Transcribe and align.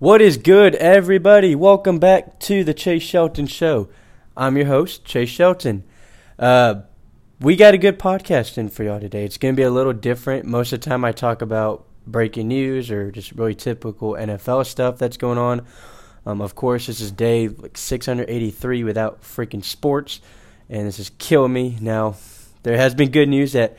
What 0.00 0.22
is 0.22 0.36
good, 0.36 0.76
everybody? 0.76 1.56
Welcome 1.56 1.98
back 1.98 2.38
to 2.42 2.62
the 2.62 2.72
Chase 2.72 3.02
Shelton 3.02 3.48
Show. 3.48 3.88
I'm 4.36 4.56
your 4.56 4.66
host, 4.66 5.04
Chase 5.04 5.28
Shelton. 5.28 5.82
Uh, 6.38 6.82
we 7.40 7.56
got 7.56 7.74
a 7.74 7.78
good 7.78 7.98
podcast 7.98 8.58
in 8.58 8.68
for 8.68 8.84
y'all 8.84 9.00
today. 9.00 9.24
It's 9.24 9.38
going 9.38 9.56
to 9.56 9.56
be 9.56 9.64
a 9.64 9.72
little 9.72 9.92
different. 9.92 10.44
Most 10.44 10.72
of 10.72 10.80
the 10.80 10.88
time, 10.88 11.04
I 11.04 11.10
talk 11.10 11.42
about 11.42 11.84
breaking 12.06 12.46
news 12.46 12.92
or 12.92 13.10
just 13.10 13.32
really 13.32 13.56
typical 13.56 14.12
NFL 14.12 14.66
stuff 14.66 14.98
that's 14.98 15.16
going 15.16 15.36
on. 15.36 15.66
Um, 16.24 16.42
of 16.42 16.54
course, 16.54 16.86
this 16.86 17.00
is 17.00 17.10
day 17.10 17.48
like 17.48 17.76
683 17.76 18.84
without 18.84 19.22
freaking 19.22 19.64
sports, 19.64 20.20
and 20.70 20.86
this 20.86 21.00
is 21.00 21.10
killing 21.18 21.52
me. 21.52 21.76
Now, 21.80 22.14
there 22.62 22.76
has 22.76 22.94
been 22.94 23.10
good 23.10 23.28
news 23.28 23.54
that 23.54 23.76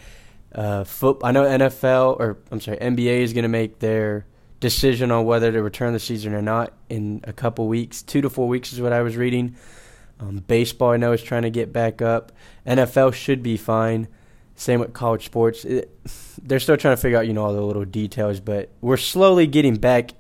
uh, 0.54 0.84
foot. 0.84 1.22
I 1.24 1.32
know 1.32 1.46
NFL 1.46 2.20
or 2.20 2.40
I'm 2.52 2.60
sorry, 2.60 2.76
NBA 2.76 3.22
is 3.22 3.32
going 3.32 3.44
to 3.44 3.48
make 3.48 3.80
their 3.80 4.26
decision 4.60 5.12
on 5.12 5.26
whether 5.26 5.52
to 5.52 5.62
return 5.62 5.94
the 5.94 6.00
season 6.00 6.34
or 6.34 6.42
not 6.42 6.74
in 6.90 7.22
a 7.24 7.34
couple 7.34 7.68
weeks. 7.68 8.02
Two 8.02 8.22
to 8.22 8.30
four 8.30 8.48
weeks 8.48 8.74
is 8.74 8.82
what 8.82 8.94
I 8.94 9.02
was 9.02 9.16
reading. 9.16 9.56
Um, 10.20 10.38
baseball, 10.48 10.92
I 10.92 10.98
know, 10.98 11.14
is 11.14 11.24
trying 11.24 11.44
to 11.44 11.50
get 11.50 11.72
back 11.72 12.02
up. 12.02 12.32
NFL 12.68 13.14
should 13.14 13.42
be 13.42 13.56
fine. 13.56 14.08
Same 14.56 14.82
with 14.82 14.92
college 14.92 15.26
sports. 15.26 15.64
It, 15.64 15.98
they're 16.44 16.60
still 16.60 16.78
trying 16.78 16.96
to 16.96 17.02
figure 17.02 17.18
out, 17.18 17.28
you 17.28 17.34
know, 17.34 17.46
all 17.46 17.54
the 17.54 17.62
little 17.62 17.86
details, 17.86 18.40
but 18.40 18.70
we're 18.82 18.98
slowly 18.98 19.48
getting 19.48 19.78
back 19.78 20.12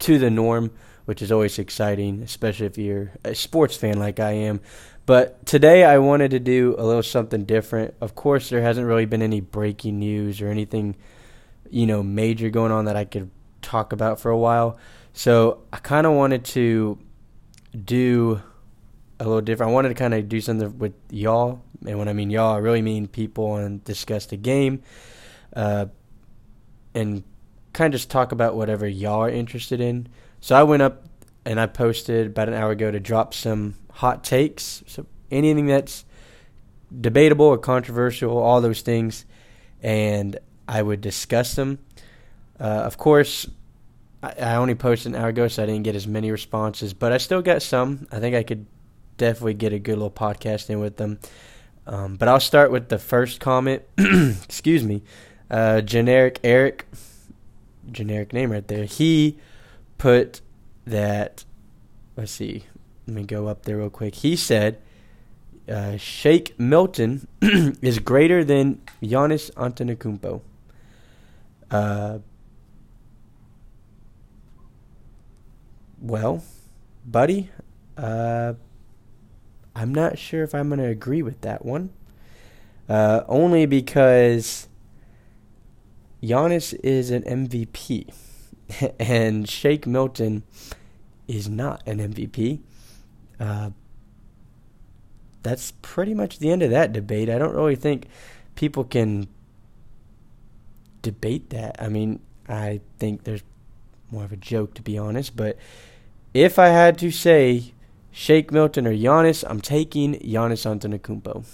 to 0.00 0.18
the 0.18 0.30
norm, 0.30 0.72
which 1.04 1.22
is 1.22 1.30
always 1.30 1.58
exciting, 1.58 2.22
especially 2.22 2.66
if 2.66 2.76
you're 2.76 3.12
a 3.24 3.34
sports 3.34 3.76
fan 3.76 3.98
like 3.98 4.18
I 4.18 4.32
am. 4.32 4.60
But 5.06 5.46
today 5.46 5.84
I 5.84 5.98
wanted 5.98 6.32
to 6.32 6.40
do 6.40 6.74
a 6.76 6.84
little 6.84 7.04
something 7.04 7.44
different. 7.44 7.94
Of 8.00 8.16
course, 8.16 8.50
there 8.50 8.60
hasn't 8.60 8.88
really 8.88 9.06
been 9.06 9.22
any 9.22 9.40
breaking 9.40 10.00
news 10.00 10.42
or 10.42 10.48
anything, 10.48 10.96
you 11.70 11.86
know, 11.86 12.02
major 12.02 12.50
going 12.50 12.72
on 12.72 12.86
that 12.86 12.96
I 12.96 13.04
could 13.04 13.30
talk 13.66 13.92
about 13.92 14.20
for 14.20 14.30
a 14.30 14.38
while. 14.38 14.78
So 15.12 15.62
I 15.72 15.78
kind 15.78 16.06
of 16.06 16.12
wanted 16.12 16.44
to 16.46 16.98
do 17.84 18.40
a 19.18 19.24
little 19.24 19.40
different. 19.40 19.70
I 19.70 19.74
wanted 19.74 19.88
to 19.88 19.94
kind 19.94 20.14
of 20.14 20.28
do 20.28 20.40
something 20.40 20.78
with 20.78 20.94
y'all, 21.10 21.62
and 21.86 21.98
when 21.98 22.08
I 22.08 22.12
mean 22.12 22.30
y'all, 22.30 22.54
I 22.54 22.58
really 22.58 22.82
mean 22.82 23.08
people 23.08 23.56
and 23.56 23.82
discuss 23.84 24.26
the 24.26 24.36
game, 24.36 24.82
uh, 25.54 25.86
and 26.94 27.24
kind 27.72 27.92
of 27.92 27.98
just 27.98 28.10
talk 28.10 28.32
about 28.32 28.56
whatever 28.56 28.86
y'all 28.86 29.24
are 29.24 29.30
interested 29.30 29.80
in. 29.80 30.08
So 30.40 30.54
I 30.54 30.62
went 30.62 30.82
up 30.82 31.04
and 31.44 31.58
I 31.58 31.66
posted 31.66 32.28
about 32.28 32.48
an 32.48 32.54
hour 32.54 32.70
ago 32.70 32.90
to 32.90 33.00
drop 33.00 33.34
some 33.34 33.74
hot 33.90 34.22
takes, 34.22 34.82
so 34.86 35.06
anything 35.30 35.66
that's 35.66 36.04
debatable 37.00 37.46
or 37.46 37.58
controversial, 37.58 38.36
all 38.36 38.60
those 38.60 38.82
things, 38.82 39.24
and 39.82 40.38
I 40.68 40.82
would 40.82 41.00
discuss 41.00 41.54
them. 41.54 41.78
Uh, 42.58 42.64
of 42.64 42.96
course, 42.98 43.46
I, 44.22 44.32
I 44.40 44.54
only 44.56 44.74
posted 44.74 45.14
an 45.14 45.20
hour 45.20 45.28
ago, 45.28 45.48
so 45.48 45.62
I 45.62 45.66
didn't 45.66 45.84
get 45.84 45.94
as 45.94 46.06
many 46.06 46.30
responses, 46.30 46.94
but 46.94 47.12
I 47.12 47.18
still 47.18 47.42
got 47.42 47.62
some. 47.62 48.06
I 48.10 48.18
think 48.18 48.34
I 48.34 48.42
could 48.42 48.66
definitely 49.16 49.54
get 49.54 49.72
a 49.72 49.78
good 49.78 49.94
little 49.94 50.10
podcast 50.10 50.70
in 50.70 50.80
with 50.80 50.96
them. 50.96 51.18
Um, 51.86 52.16
but 52.16 52.28
I'll 52.28 52.40
start 52.40 52.70
with 52.70 52.88
the 52.88 52.98
first 52.98 53.40
comment. 53.40 53.82
Excuse 53.98 54.84
me. 54.84 55.02
Uh, 55.50 55.80
generic 55.80 56.40
Eric, 56.42 56.86
generic 57.90 58.32
name 58.32 58.50
right 58.50 58.66
there. 58.66 58.84
He 58.84 59.38
put 59.98 60.40
that. 60.86 61.44
Let's 62.16 62.32
see. 62.32 62.64
Let 63.06 63.14
me 63.16 63.22
go 63.22 63.46
up 63.46 63.64
there 63.64 63.76
real 63.76 63.90
quick. 63.90 64.16
He 64.16 64.34
said, 64.34 64.80
uh, 65.68 65.96
Shake 65.96 66.58
Milton 66.58 67.28
is 67.40 67.98
greater 68.00 68.42
than 68.42 68.80
Giannis 69.02 69.52
Antetokounmpo. 69.52 70.40
Uh, 71.70 72.18
well, 76.06 76.42
buddy, 77.04 77.50
uh, 77.96 78.54
I'm 79.74 79.94
not 79.94 80.18
sure 80.18 80.42
if 80.42 80.54
I'm 80.54 80.68
going 80.68 80.80
to 80.80 80.88
agree 80.88 81.22
with 81.22 81.40
that 81.42 81.64
one. 81.64 81.90
Uh, 82.88 83.22
only 83.28 83.66
because 83.66 84.68
Giannis 86.22 86.78
is 86.82 87.10
an 87.10 87.22
MVP 87.22 88.12
and 89.00 89.48
Shake 89.48 89.86
Milton 89.86 90.44
is 91.26 91.48
not 91.48 91.82
an 91.86 91.98
MVP. 91.98 92.60
Uh, 93.40 93.70
that's 95.42 95.72
pretty 95.82 96.14
much 96.14 96.38
the 96.38 96.50
end 96.50 96.62
of 96.62 96.70
that 96.70 96.92
debate. 96.92 97.28
I 97.28 97.38
don't 97.38 97.54
really 97.54 97.76
think 97.76 98.06
people 98.54 98.84
can 98.84 99.28
debate 101.02 101.50
that. 101.50 101.76
I 101.80 101.88
mean, 101.88 102.20
I 102.48 102.80
think 102.98 103.24
there's 103.24 103.42
more 104.10 104.24
of 104.24 104.32
a 104.32 104.36
joke 104.36 104.74
to 104.74 104.82
be 104.82 104.96
honest, 104.98 105.36
but 105.36 105.56
if 106.36 106.58
I 106.58 106.68
had 106.68 106.98
to 106.98 107.10
say 107.10 107.72
Shake 108.12 108.52
Milton 108.52 108.86
or 108.86 108.92
Giannis, 108.92 109.42
I'm 109.48 109.60
taking 109.60 110.14
Giannis 110.20 110.66
Antetokounmpo. 110.66 111.44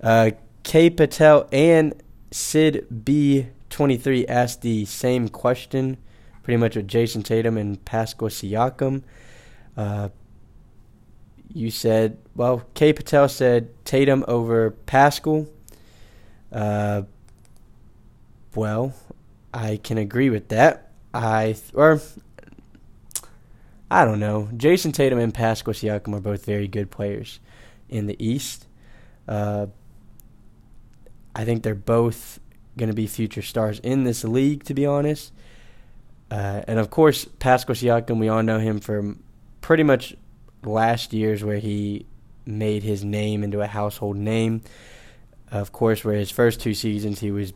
Uh, 0.00 0.30
K 0.62 0.88
Patel 0.88 1.48
and 1.52 1.94
Sid 2.30 2.86
B23 3.04 4.24
asked 4.26 4.62
the 4.62 4.86
same 4.86 5.28
question, 5.28 5.98
pretty 6.42 6.56
much 6.56 6.76
with 6.76 6.88
Jayson 6.88 7.22
Tatum 7.22 7.58
and 7.58 7.84
Pascal 7.84 8.28
Siakam. 8.28 9.02
Uh, 9.76 10.08
you 11.52 11.70
said, 11.70 12.16
well, 12.34 12.62
K 12.72 12.94
Patel 12.94 13.28
said 13.28 13.68
Tatum 13.84 14.24
over 14.28 14.70
Pascal. 14.70 15.46
Uh, 16.50 17.02
well, 18.54 18.94
I 19.52 19.78
can 19.82 19.98
agree 19.98 20.30
with 20.30 20.48
that. 20.48 20.90
I 21.12 21.56
or 21.74 22.00
I 23.92 24.06
don't 24.06 24.20
know. 24.20 24.48
Jayson 24.56 24.92
Tatum 24.92 25.18
and 25.18 25.34
Pascal 25.34 25.74
Siakam 25.74 26.14
are 26.14 26.20
both 26.20 26.46
very 26.46 26.66
good 26.66 26.90
players 26.90 27.40
in 27.90 28.06
the 28.06 28.16
East. 28.24 28.66
Uh, 29.28 29.66
I 31.36 31.44
think 31.44 31.62
they're 31.62 31.74
both 31.74 32.40
going 32.78 32.88
to 32.88 32.94
be 32.94 33.06
future 33.06 33.42
stars 33.42 33.80
in 33.80 34.04
this 34.04 34.24
league, 34.24 34.64
to 34.64 34.72
be 34.72 34.86
honest. 34.86 35.34
Uh, 36.30 36.62
and 36.66 36.78
of 36.78 36.88
course, 36.88 37.26
Pascal 37.38 37.74
Siakam, 37.74 38.18
we 38.18 38.30
all 38.30 38.42
know 38.42 38.58
him 38.58 38.80
from 38.80 39.22
pretty 39.60 39.82
much 39.82 40.16
last 40.64 41.12
year's 41.12 41.44
where 41.44 41.58
he 41.58 42.06
made 42.46 42.82
his 42.82 43.04
name 43.04 43.44
into 43.44 43.60
a 43.60 43.66
household 43.66 44.16
name. 44.16 44.62
Of 45.50 45.72
course, 45.72 46.02
where 46.02 46.14
his 46.14 46.30
first 46.30 46.60
two 46.60 46.72
seasons 46.72 47.20
he 47.20 47.30
was, 47.30 47.52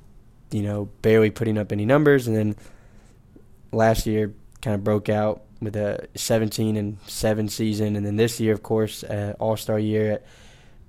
you 0.50 0.60
know, 0.60 0.90
barely 1.00 1.30
putting 1.30 1.56
up 1.56 1.72
any 1.72 1.86
numbers, 1.86 2.26
and 2.26 2.36
then 2.36 2.56
last 3.72 4.06
year 4.06 4.34
kind 4.60 4.74
of 4.74 4.84
broke 4.84 5.08
out 5.08 5.45
with 5.60 5.76
a 5.76 6.08
17 6.14 6.76
and 6.76 6.98
7 7.06 7.48
season, 7.48 7.96
and 7.96 8.04
then 8.04 8.16
this 8.16 8.40
year, 8.40 8.52
of 8.52 8.62
course, 8.62 9.04
uh, 9.04 9.34
All 9.38 9.56
Star 9.56 9.78
year 9.78 10.12
at 10.12 10.26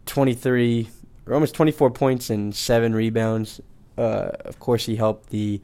23 0.05 0.89
or 1.25 1.33
almost 1.33 1.55
24 1.55 1.91
points 1.91 2.29
and 2.29 2.55
seven 2.55 2.94
rebounds. 2.94 3.61
Uh, 3.97 4.31
of 4.45 4.59
course, 4.59 4.85
he 4.85 4.95
helped 4.95 5.29
the 5.29 5.61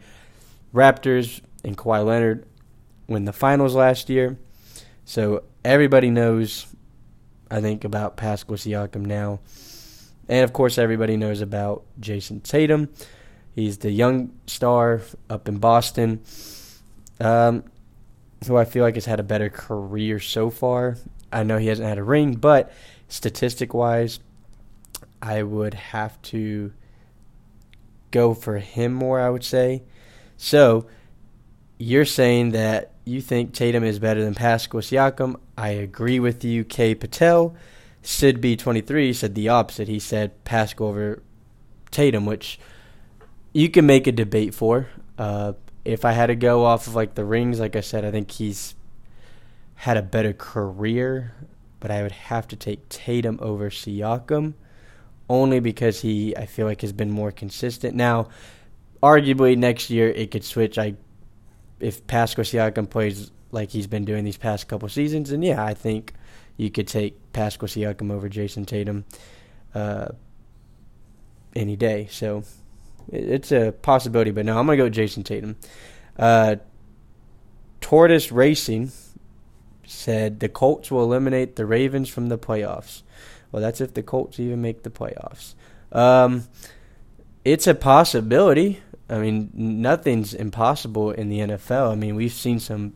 Raptors 0.74 1.42
and 1.64 1.78
Kawhi 1.78 2.06
Leonard 2.06 2.46
win 3.08 3.26
the 3.26 3.34
finals 3.34 3.76
last 3.76 4.10
year. 4.10 4.38
So 5.06 5.44
everybody 5.64 6.10
knows, 6.10 6.68
I 7.50 7.62
think, 7.62 7.84
about 7.84 8.18
Pascal 8.18 8.58
Siakam 8.58 9.06
now. 9.06 9.40
And 10.28 10.44
of 10.44 10.54
course, 10.54 10.78
everybody 10.78 11.18
knows 11.18 11.42
about 11.42 11.84
Jayson 12.00 12.42
Tatum. 12.42 12.90
He's 13.56 13.80
the 13.80 13.92
young 13.92 14.32
star 14.48 15.02
up 15.30 15.48
in 15.48 15.60
Boston. 15.60 16.22
Um, 17.20 17.64
who 18.48 18.58
I 18.58 18.66
feel 18.66 18.84
like 18.84 18.96
has 18.96 19.06
had 19.06 19.20
a 19.20 19.24
better 19.24 19.50
career 19.50 20.20
so 20.20 20.50
far. 20.50 20.98
I 21.32 21.44
know 21.44 21.58
he 21.58 21.68
hasn't 21.68 21.88
had 21.88 21.98
a 21.98 22.04
ring, 22.04 22.36
but 22.36 22.72
statistic 23.08 23.74
wise, 23.74 24.20
I 25.22 25.44
would 25.44 25.74
have 25.74 26.22
to 26.24 26.74
go 28.12 28.34
for 28.34 28.58
him 28.60 28.94
more, 28.94 29.20
I 29.20 29.30
would 29.30 29.44
say. 29.44 29.84
So, 30.38 30.88
you're 31.78 32.06
saying 32.06 32.52
that 32.52 32.92
you 33.06 33.22
think 33.22 33.54
Tatum 33.54 33.84
is 33.84 34.00
better 34.00 34.24
than 34.24 34.36
Pascal 34.36 34.82
Siakam. 34.82 35.36
I 35.58 35.70
agree 35.70 36.20
with 36.20 36.44
you. 36.44 36.64
K. 36.64 36.96
Patel, 36.96 37.56
Sid 38.02 38.42
B23 38.42 39.14
said 39.14 39.36
the 39.36 39.50
opposite. 39.50 39.88
He 39.88 40.00
said 40.00 40.44
Pascal 40.46 40.88
over 40.88 41.22
Tatum, 41.92 42.26
which 42.26 42.60
you 43.54 43.70
can 43.70 43.86
make 43.86 44.08
a 44.08 44.12
debate 44.12 44.54
for. 44.54 44.88
Uh, 45.18 45.54
if 45.86 46.06
I 46.06 46.12
had 46.14 46.28
to 46.28 46.36
go 46.36 46.66
off 46.66 46.88
of 46.88 46.96
like 46.96 47.16
the 47.16 47.26
rings, 47.26 47.60
like 47.60 47.76
I 47.76 47.82
said, 47.82 48.06
I 48.06 48.12
think 48.12 48.32
he's 48.32 48.76
had 49.76 49.98
a 49.98 50.02
better 50.02 50.34
career, 50.34 51.34
but 51.80 51.92
I 51.92 52.02
would 52.02 52.12
have 52.12 52.48
to 52.50 52.56
take 52.56 52.88
Tatum 52.90 53.40
over 53.42 53.70
Siakam 53.70 54.54
only 55.30 55.60
because 55.60 56.02
he 56.02 56.36
I 56.36 56.46
feel 56.46 56.66
like 56.66 56.82
has 56.82 56.94
been 56.94 57.12
more 57.12 57.32
consistent. 57.32 57.96
Now, 57.96 58.30
arguably 59.02 59.58
next 59.58 59.90
year 59.90 60.10
it 60.10 60.32
could 60.32 60.44
switch. 60.44 60.78
I 60.78 60.96
if 61.80 62.06
Pascal 62.08 62.46
Siakam 62.46 62.90
plays 62.90 63.32
like 63.52 63.70
he's 63.70 63.88
been 63.88 64.06
doing 64.06 64.24
these 64.24 64.38
past 64.38 64.68
couple 64.68 64.88
seasons, 64.90 65.32
and 65.32 65.44
yeah, 65.44 65.64
I 65.64 65.74
think 65.74 66.14
you 66.56 66.70
could 66.72 66.88
take 66.88 67.34
Pascal 67.34 67.68
Siakam 67.68 68.12
over 68.12 68.30
Jayson 68.30 68.66
Tatum 68.66 69.06
uh, 69.76 70.08
any 71.56 71.76
day. 71.76 72.08
So 72.10 72.44
it's 73.12 73.52
a 73.52 73.72
possibility, 73.72 74.32
but 74.32 74.46
no, 74.46 74.58
I'm 74.58 74.66
gonna 74.66 74.78
go 74.78 74.84
with 74.86 74.94
Jayson 74.94 75.24
Tatum. 75.24 75.56
Uh, 76.18 76.58
Tortoise 77.82 78.32
Racing 78.32 78.92
said 79.86 80.40
the 80.40 80.50
Colts 80.50 80.90
will 80.90 81.04
eliminate 81.04 81.56
the 81.56 81.66
Ravens 81.66 82.10
from 82.10 82.30
the 82.30 82.38
playoffs. 82.38 83.02
Well, 83.52 83.62
that's 83.62 83.82
if 83.82 83.94
the 83.94 84.04
Colts 84.04 84.40
even 84.40 84.62
make 84.62 84.84
the 84.84 84.90
playoffs. 84.90 85.54
Um, 85.92 86.48
it's 87.46 87.68
a 87.68 87.76
possibility. 87.76 88.82
I 89.10 89.20
mean, 89.20 89.52
nothing's 89.54 90.34
impossible 90.34 91.12
in 91.12 91.30
the 91.30 91.40
NFL. 91.40 91.92
I 91.92 91.96
mean, 91.96 92.16
we've 92.16 92.32
seen 92.32 92.60
some 92.60 92.94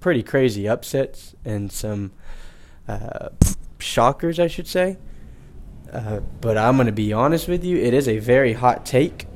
pretty 0.00 0.22
crazy 0.22 0.68
upsets 0.68 1.34
and 1.44 1.70
some 1.70 2.12
uh, 2.88 3.28
shockers, 3.78 4.40
I 4.40 4.46
should 4.46 4.66
say. 4.66 4.96
Uh, 5.92 6.20
but 6.40 6.58
I'm 6.58 6.76
going 6.76 6.86
to 6.86 6.92
be 6.92 7.12
honest 7.12 7.48
with 7.48 7.64
you, 7.64 7.78
it 7.78 7.94
is 7.94 8.08
a 8.08 8.18
very 8.18 8.52
hot 8.52 8.84
take. 8.84 9.26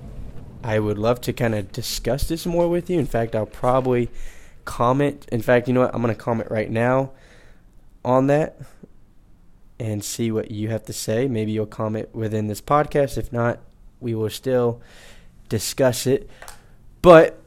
I 0.62 0.78
would 0.78 0.99
love 0.99 1.20
to 1.22 1.32
kind 1.32 1.54
of 1.54 1.72
discuss 1.72 2.28
this 2.28 2.46
more 2.46 2.69
with 2.69 2.88
you. 2.88 2.99
In 2.99 3.06
fact, 3.06 3.34
I'll 3.34 3.46
probably 3.46 4.10
comment. 4.64 5.26
In 5.32 5.43
fact, 5.43 5.66
you 5.66 5.75
know 5.75 5.81
what? 5.81 5.94
I'm 5.94 6.02
going 6.02 6.14
to 6.14 6.20
comment 6.20 6.50
right 6.50 6.70
now 6.70 7.10
on 8.04 8.26
that 8.28 8.60
and 9.78 10.04
see 10.04 10.31
what 10.31 10.50
you 10.50 10.69
have 10.69 10.84
to 10.84 10.93
say. 10.93 11.26
Maybe 11.26 11.52
you'll 11.52 11.66
comment 11.66 12.14
within 12.14 12.46
this 12.46 12.60
podcast. 12.60 13.19
If 13.19 13.32
not, 13.32 13.58
we 14.00 14.14
will 14.14 14.31
still 14.31 14.81
discuss 15.48 16.06
it. 16.06 16.31
But 17.00 17.42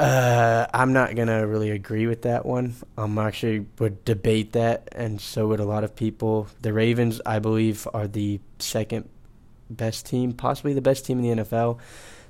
uh, 0.00 0.66
I'm 0.72 0.92
not 0.92 1.16
gonna 1.16 1.46
really 1.46 1.70
agree 1.70 2.06
with 2.06 2.22
that 2.22 2.46
one. 2.46 2.74
I'm 2.96 3.18
actually 3.18 3.66
would 3.78 4.04
debate 4.04 4.52
that, 4.52 4.88
and 4.92 5.20
so 5.20 5.48
would 5.48 5.60
a 5.60 5.64
lot 5.64 5.84
of 5.84 5.96
people. 5.96 6.48
The 6.62 6.72
Ravens, 6.72 7.20
I 7.26 7.38
believe, 7.38 7.86
are 7.92 8.06
the 8.06 8.40
second 8.58 9.08
best 9.70 10.06
team, 10.06 10.32
possibly 10.32 10.72
the 10.72 10.80
best 10.80 11.04
team 11.04 11.18
in 11.18 11.38
the 11.38 11.42
NFL. 11.44 11.78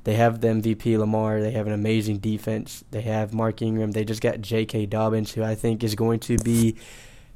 They 0.05 0.15
have 0.15 0.41
the 0.41 0.49
MVP 0.49 0.97
Lamar. 0.99 1.41
They 1.41 1.51
have 1.51 1.67
an 1.67 1.73
amazing 1.73 2.19
defense. 2.19 2.85
They 2.91 3.03
have 3.03 3.35
Mark 3.35 3.61
Ingram. 3.61 3.93
They 3.93 4.05
just 4.05 4.23
got 4.23 4.41
J.K. 4.41 4.87
Dobbins, 4.87 5.33
who 5.33 5.43
I 5.43 5.55
think 5.55 5.85
is 5.85 5.95
going 5.95 6.21
to 6.21 6.39
be 6.39 6.77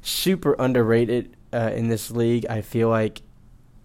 super 0.01 0.55
underrated 0.57 1.35
uh, 1.53 1.71
in 1.75 1.89
this 1.89 2.09
league. 2.09 2.45
I 2.49 2.61
feel 2.61 2.89
like 2.89 3.21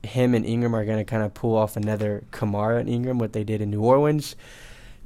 him 0.03 0.35
and 0.35 0.47
Ingram 0.47 0.75
are 0.75 0.85
going 0.85 0.99
to 0.99 1.05
kind 1.05 1.23
of 1.23 1.35
pull 1.35 1.57
off 1.57 1.77
another 1.77 2.25
Kamara 2.31 2.81
and 2.81 2.89
Ingram, 2.89 3.19
what 3.19 3.33
they 3.33 3.45
did 3.45 3.61
in 3.61 3.71
New 3.71 3.83
Orleans. 3.83 4.37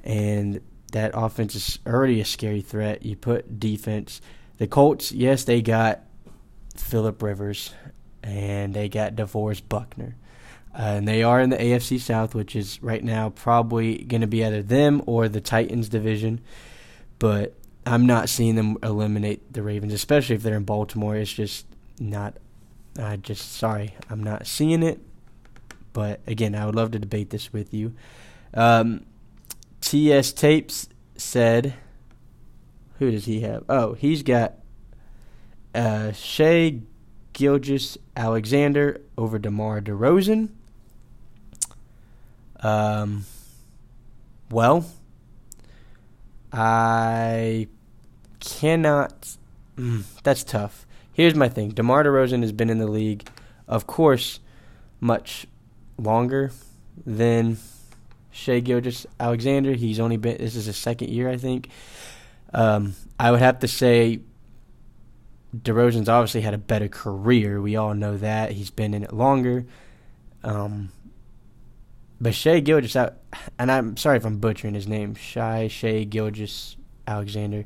And 0.04 0.60
that 0.92 1.12
offense 1.14 1.54
is 1.54 1.78
already 1.86 2.20
a 2.20 2.24
scary 2.24 2.60
threat. 2.60 3.04
You 3.04 3.16
put 3.16 3.58
defense. 3.58 4.20
The 4.58 4.66
Colts, 4.66 5.12
yes, 5.12 5.44
they 5.44 5.60
got 5.60 6.00
Philip 6.76 7.22
Rivers 7.22 7.74
and 8.22 8.74
they 8.74 8.88
got 8.88 9.14
DeForest 9.16 9.62
Buckner. 9.68 10.16
Uh, 10.74 10.82
and 10.82 11.08
they 11.08 11.22
are 11.22 11.40
in 11.40 11.50
the 11.50 11.56
AFC 11.56 12.00
South, 12.00 12.34
which 12.34 12.56
is 12.56 12.82
right 12.82 13.04
now 13.04 13.30
probably 13.30 13.98
going 13.98 14.22
to 14.22 14.26
be 14.26 14.44
either 14.44 14.62
them 14.62 15.02
or 15.06 15.28
the 15.28 15.40
Titans 15.40 15.88
division. 15.88 16.40
But 17.18 17.54
I'm 17.84 18.06
not 18.06 18.28
seeing 18.28 18.54
them 18.54 18.78
eliminate 18.82 19.52
the 19.52 19.62
Ravens, 19.62 19.92
especially 19.92 20.36
if 20.36 20.42
they're 20.42 20.56
in 20.56 20.64
Baltimore. 20.64 21.16
It's 21.16 21.32
just 21.32 21.66
not. 21.98 22.36
I 22.98 23.16
just 23.16 23.52
sorry, 23.52 23.94
I'm 24.08 24.22
not 24.22 24.46
seeing 24.46 24.82
it. 24.82 25.00
But 25.92 26.20
again, 26.26 26.54
I 26.54 26.64
would 26.64 26.74
love 26.74 26.90
to 26.92 26.98
debate 26.98 27.30
this 27.30 27.52
with 27.52 27.74
you. 27.74 27.94
Um, 28.54 29.04
TS 29.82 30.32
Tapes 30.32 30.88
said, 31.16 31.74
who 32.98 33.10
does 33.10 33.26
he 33.26 33.40
have? 33.40 33.64
Oh, 33.68 33.94
he's 33.94 34.22
got 34.22 34.54
uh, 35.74 36.12
Shai 36.12 36.78
Gilgeous 37.32 37.98
Alexander 38.16 39.00
over 39.18 39.38
DeMar 39.38 39.80
DeRozan. 39.80 40.50
Um, 42.60 43.24
well, 44.50 44.86
I 46.52 47.66
cannot. 48.38 49.36
Mm, 49.76 50.04
that's 50.22 50.44
tough. 50.44 50.86
Here's 51.12 51.34
my 51.34 51.48
thing: 51.48 51.70
DeMar 51.70 52.04
DeRozan 52.04 52.42
has 52.42 52.52
been 52.52 52.70
in 52.70 52.78
the 52.78 52.86
league, 52.86 53.28
of 53.66 53.86
course, 53.88 54.38
much 55.00 55.46
longer 55.98 56.52
than 57.04 57.58
Shai 58.32 58.60
Gilgeous 58.60 59.06
Alexander. 59.20 59.72
He's 59.74 60.00
only 60.00 60.16
been. 60.16 60.38
This 60.38 60.56
is 60.56 60.66
his 60.66 60.76
second 60.76 61.10
year, 61.10 61.28
I 61.28 61.36
think. 61.36 61.68
Um, 62.52 62.94
I 63.18 63.30
would 63.30 63.40
have 63.40 63.60
to 63.60 63.68
say 63.68 64.20
DeRozan's 65.56 66.08
obviously 66.08 66.40
had 66.40 66.54
a 66.54 66.58
better 66.58 66.88
career. 66.88 67.60
We 67.60 67.76
all 67.76 67.94
know 67.94 68.16
that. 68.16 68.52
He's 68.52 68.70
been 68.70 68.94
in 68.94 69.04
it 69.04 69.12
longer. 69.12 69.66
Um, 70.42 70.90
but 72.20 72.34
Shai 72.34 72.60
Gilgeous, 72.60 72.96
and 72.96 73.70
I'm 73.70 73.96
sorry 73.96 74.16
if 74.16 74.24
I'm 74.24 74.38
butchering 74.38 74.74
his 74.74 74.88
name, 74.88 75.14
Shy 75.14 75.68
Shai 75.68 76.04
Gilgeous 76.04 76.76
Alexander. 77.06 77.64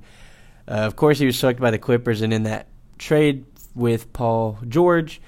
Uh, 0.69 0.73
of 0.73 0.97
course, 0.97 1.19
he 1.19 1.27
was 1.27 1.39
selected 1.39 1.63
by 1.63 1.71
the 1.71 1.79
Clippers, 1.79 2.23
and 2.23 2.33
in 2.33 2.43
that 2.45 2.67
trade 2.99 3.45
with 3.75 4.13
Paul 4.13 4.59
George, 4.69 5.21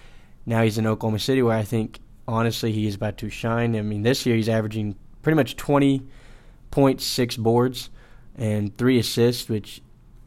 now 0.46 0.62
he's 0.62 0.78
in 0.78 0.86
Oklahoma 0.86 1.18
City, 1.18 1.42
where 1.42 1.56
I 1.56 1.62
think 1.62 2.00
honestly 2.26 2.72
he 2.72 2.86
is 2.86 2.96
about 2.96 3.18
to 3.18 3.30
shine. 3.30 3.76
I 3.76 3.82
mean, 3.82 4.02
this 4.02 4.26
year 4.26 4.34
he's 4.34 4.48
averaging 4.48 4.96
pretty 5.28 5.36
much 5.36 5.56
20.6 5.56 7.38
boards 7.38 7.90
and 8.34 8.74
three 8.78 8.98
assists, 8.98 9.46
which 9.46 9.82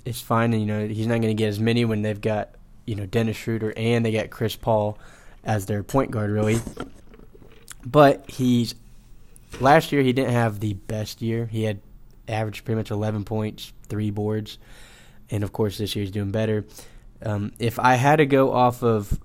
is 0.06 0.22
fine. 0.22 0.54
And 0.54 0.62
you 0.62 0.68
know 0.68 0.88
he's 0.88 1.08
not 1.08 1.22
going 1.22 1.36
to 1.36 1.44
get 1.44 1.48
as 1.48 1.60
many 1.60 1.86
when 1.86 2.04
they've 2.04 2.22
got 2.22 2.52
you 2.86 2.94
know 2.94 3.08
Dennis 3.08 3.36
Schroeder 3.36 3.74
and 3.76 4.06
they 4.06 4.12
got 4.12 4.30
Chris 4.30 4.56
Paul 4.56 5.00
as 5.44 5.66
their 5.66 5.82
point 5.82 6.12
guard, 6.12 6.30
really. 6.30 6.60
But 7.84 8.30
he's 8.30 8.76
last 9.60 9.92
year 9.92 10.04
he 10.04 10.14
didn't 10.14 10.34
have 10.34 10.60
the 10.60 10.74
best 10.74 11.20
year. 11.20 11.48
He 11.48 11.64
had 11.64 11.80
averaged 12.28 12.64
pretty 12.64 12.78
much 12.78 12.92
11 12.92 13.24
points, 13.24 13.74
three 13.90 14.12
boards, 14.12 14.60
and 15.32 15.44
of 15.44 15.52
course 15.52 15.80
this 15.80 15.96
year 15.96 16.04
he's 16.04 16.12
doing 16.12 16.30
better. 16.30 16.64
Um, 17.24 17.54
if 17.58 17.80
I 17.80 17.96
had 17.96 18.18
to 18.18 18.28
go 18.28 18.54
off 18.54 18.84
of 18.84 19.20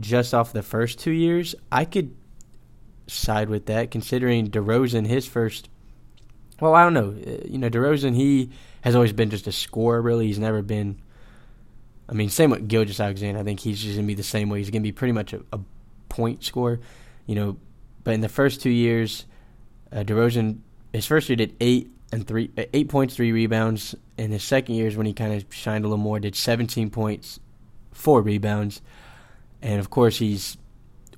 just 0.00 0.34
off 0.34 0.52
the 0.52 0.64
first 0.64 0.98
two 0.98 1.12
years, 1.12 1.54
I 1.70 1.84
could 1.84 2.16
side 3.10 3.48
with 3.48 3.66
that, 3.66 3.90
considering 3.90 4.48
DeRozan 4.48 5.06
his 5.06 5.26
first. 5.26 5.68
Well, 6.60 6.74
I 6.74 6.84
don't 6.84 6.94
know. 6.94 7.10
Uh, 7.10 7.46
you 7.46 7.58
know, 7.58 7.70
DeRozan 7.70 8.14
he 8.14 8.50
has 8.82 8.94
always 8.94 9.12
been 9.12 9.30
just 9.30 9.46
a 9.46 9.52
scorer. 9.52 10.00
Really, 10.00 10.26
he's 10.26 10.38
never 10.38 10.62
been. 10.62 11.00
I 12.08 12.12
mean, 12.12 12.28
same 12.28 12.50
with 12.50 12.68
Gilgeous 12.68 13.00
Alexander. 13.00 13.40
I 13.40 13.44
think 13.44 13.60
he's 13.60 13.82
just 13.82 13.94
gonna 13.94 14.06
be 14.06 14.14
the 14.14 14.22
same 14.22 14.48
way. 14.48 14.58
He's 14.58 14.70
gonna 14.70 14.82
be 14.82 14.92
pretty 14.92 15.12
much 15.12 15.32
a, 15.32 15.42
a 15.52 15.60
point 16.08 16.44
scorer. 16.44 16.80
You 17.26 17.34
know, 17.34 17.56
but 18.04 18.14
in 18.14 18.20
the 18.20 18.28
first 18.28 18.60
two 18.60 18.70
years, 18.70 19.26
uh, 19.92 19.98
DeRozan, 19.98 20.58
his 20.92 21.06
first 21.06 21.28
year 21.28 21.36
did 21.36 21.54
eight 21.60 21.90
and 22.12 22.26
three, 22.26 22.50
uh, 22.58 22.64
eight 22.72 22.88
points, 22.88 23.14
three 23.14 23.32
rebounds. 23.32 23.94
In 24.16 24.32
his 24.32 24.42
second 24.42 24.74
year 24.74 24.86
is 24.86 24.96
when 24.96 25.06
he 25.06 25.12
kind 25.12 25.32
of 25.32 25.44
shined 25.54 25.84
a 25.84 25.88
little 25.88 26.02
more. 26.02 26.20
Did 26.20 26.36
17 26.36 26.90
points, 26.90 27.40
four 27.92 28.20
rebounds, 28.20 28.82
and 29.62 29.80
of 29.80 29.90
course 29.90 30.18
he's 30.18 30.56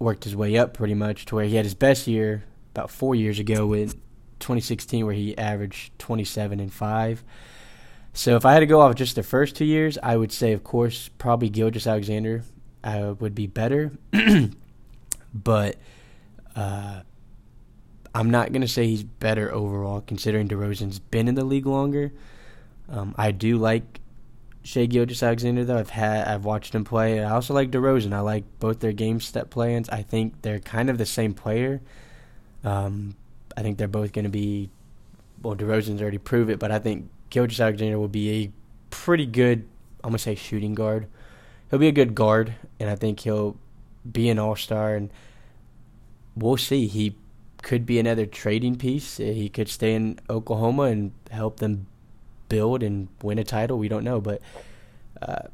worked 0.03 0.25
his 0.25 0.37
way 0.37 0.57
up 0.57 0.75
pretty 0.75 0.95
much 0.95 1.27
to 1.27 1.35
where 1.37 1.45
he 1.45 1.57
had 1.57 1.65
his 1.65 1.75
best 1.75 2.07
year 2.07 2.45
about 2.75 2.91
four 2.91 3.15
years 3.15 3.39
ago 3.39 3.67
with 3.67 3.95
2016, 4.41 5.05
where 5.05 5.15
he 5.15 5.37
averaged 5.39 5.99
27 5.99 6.61
and 6.61 6.73
five. 6.73 7.23
So 8.13 8.37
if 8.37 8.45
I 8.45 8.53
had 8.53 8.61
to 8.61 8.67
go 8.67 8.81
off 8.81 8.95
just 8.95 9.15
the 9.17 9.23
first 9.23 9.57
two 9.57 9.65
years, 9.65 9.97
I 10.03 10.17
would 10.17 10.33
say, 10.33 10.53
of 10.53 10.65
course, 10.65 11.09
probably 11.19 11.49
Gilgeous 11.49 11.87
Alexander 11.87 12.43
uh, 12.85 13.15
would 13.19 13.35
be 13.35 13.47
better, 13.47 13.93
but. 15.35 15.77
Uh, 16.55 17.03
I'm 18.15 18.31
not 18.31 18.53
gonna 18.53 18.69
say 18.69 18.87
he's 18.87 19.03
better 19.03 19.53
overall, 19.53 20.03
considering 20.03 20.49
DeRozan's 20.49 20.99
been 20.99 21.29
in 21.29 21.35
the 21.35 21.45
league 21.45 21.67
longer. 21.67 22.13
Um, 22.89 23.15
I 23.17 23.31
do 23.31 23.57
like 23.57 24.01
Shai 24.63 24.87
Gilgeous 24.87 25.23
Alexander 25.23 25.65
though. 25.65 25.79
I've 25.79 25.91
had 25.91 26.27
I've 26.29 26.45
watched 26.45 26.75
him 26.75 26.85
play. 26.85 27.23
I 27.23 27.31
also 27.31 27.53
like 27.53 27.71
DeRozan. 27.71 28.13
I 28.13 28.21
like 28.21 28.45
both 28.61 28.81
their 28.81 28.93
game 28.93 29.21
step 29.21 29.51
plans. 29.51 29.89
I 29.89 30.03
think 30.03 30.43
they're 30.43 30.61
kind 30.61 30.89
of 30.89 30.99
the 30.99 31.07
same 31.07 31.35
player. 31.35 31.81
Um, 32.63 33.17
I 33.57 33.63
think 33.63 33.79
they're 33.79 33.89
both 33.89 34.13
going 34.13 34.25
to 34.25 34.31
be. 34.31 34.71
Well, 35.43 35.57
DeRozan's 35.57 36.01
already 36.01 36.19
proved 36.19 36.51
it, 36.51 36.61
but 36.61 36.71
I 36.71 36.79
think 36.79 37.11
Gilgeous 37.31 37.59
Alexander 37.59 37.99
will 37.99 38.09
be 38.09 38.45
a 38.45 38.53
pretty 38.91 39.27
good. 39.27 39.69
I'm 40.05 40.11
gonna 40.11 40.19
say 40.19 40.37
shooting 40.37 40.75
guard. 40.75 41.09
He'll 41.71 41.81
be 41.81 41.89
a 41.89 41.93
good 41.93 42.15
guard, 42.15 42.55
and 42.79 42.89
I 42.89 42.95
think 42.95 43.21
he'll 43.21 43.57
be 44.11 44.29
an 44.29 44.39
all 44.39 44.55
star. 44.55 44.95
And 44.95 45.11
we'll 46.37 46.57
see. 46.57 46.87
He 46.87 47.17
could 47.63 47.87
be 47.87 47.99
another 47.99 48.27
trading 48.27 48.77
piece. 48.77 49.17
He 49.17 49.49
could 49.49 49.69
stay 49.69 49.95
in 49.95 50.21
Oklahoma 50.31 50.83
and 50.85 51.13
help 51.31 51.59
them 51.59 51.87
build 52.53 52.83
and 52.83 53.09
win 53.23 53.39
a 53.39 53.45
title. 53.45 53.79
We 53.79 53.89
don't 53.89 54.05
know, 54.05 54.21
but 54.21 54.43
uh, 55.23 55.49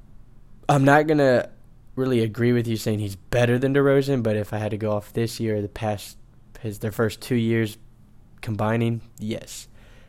I'm 0.69 0.85
not 0.85 1.07
gonna 1.07 1.49
really 1.95 2.25
agree 2.25 2.52
with 2.52 2.67
you 2.67 2.76
saying 2.76 2.99
he's 2.99 3.14
better 3.14 3.57
than 3.57 3.73
DeRozan. 3.73 4.25
But 4.25 4.35
if 4.35 4.52
I 4.52 4.59
had 4.59 4.73
to 4.73 4.76
go 4.76 4.90
off 4.90 5.12
this 5.12 5.38
year, 5.38 5.62
the 5.62 5.69
past 5.69 6.19
his 6.59 6.81
their 6.81 6.90
first 6.90 7.21
two 7.21 7.37
years 7.37 7.78
combining, 8.40 9.02
yes, 9.17 9.69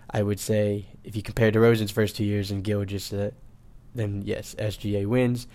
I 0.10 0.24
would 0.24 0.40
say 0.40 0.88
if 1.04 1.16
you 1.16 1.22
compare 1.22 1.52
DeRozan's 1.52 1.92
first 1.92 2.16
two 2.16 2.24
years 2.24 2.50
and 2.50 2.64
Gilgeous, 2.64 3.14
uh, 3.14 3.30
then 3.94 4.24
yes, 4.26 4.56
SGA 4.58 5.06
wins. 5.06 5.46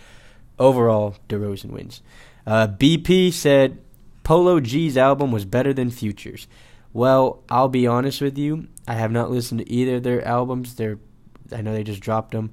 Overall, 0.57 1.17
DeRozan 1.29 1.73
wins. 1.73 2.01
Uh, 2.47 2.69
BP 2.69 3.33
said 3.33 3.79
Polo 4.23 4.61
G's 4.61 4.97
album 4.97 5.33
was 5.33 5.45
better 5.45 5.73
than 5.73 5.91
Future's. 5.91 6.47
Well, 6.93 7.43
I'll 7.49 7.69
be 7.69 7.89
honest 7.89 8.21
with 8.21 8.39
you. 8.39 8.69
I 8.87 8.95
have 8.95 9.11
not 9.11 9.33
listened 9.33 9.59
to 9.59 9.69
either 9.69 9.97
of 9.97 10.05
their 10.05 10.25
albums. 10.25 10.77
They're 10.77 11.01
I 11.55 11.63
know 11.63 11.73
they 11.73 11.85
just 11.85 12.01
dropped 12.01 12.35
him. 12.35 12.51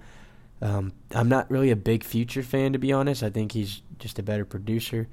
Um, 0.61 0.93
I'm 1.11 1.27
not 1.27 1.49
really 1.49 1.71
a 1.71 1.75
big 1.75 2.03
Future 2.03 2.43
fan 2.43 2.73
to 2.73 2.79
be 2.79 2.93
honest. 2.93 3.23
I 3.23 3.29
think 3.29 3.51
he's 3.51 3.81
just 3.99 4.19
a 4.19 4.23
better 4.23 4.45
producer. 4.45 5.07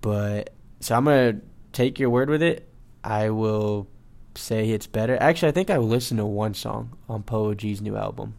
But 0.00 0.50
so 0.80 0.96
I'm 0.96 1.04
gonna 1.04 1.40
take 1.72 1.98
your 1.98 2.10
word 2.10 2.30
with 2.30 2.42
it. 2.42 2.66
I 3.04 3.30
will 3.30 3.88
say 4.34 4.70
it's 4.70 4.86
better. 4.86 5.16
Actually, 5.20 5.48
I 5.48 5.52
think 5.52 5.70
I 5.70 5.76
listened 5.78 6.18
to 6.18 6.26
one 6.26 6.54
song 6.54 6.96
on 7.08 7.22
Polo 7.22 7.54
G's 7.54 7.80
new 7.80 7.96
album. 7.96 8.34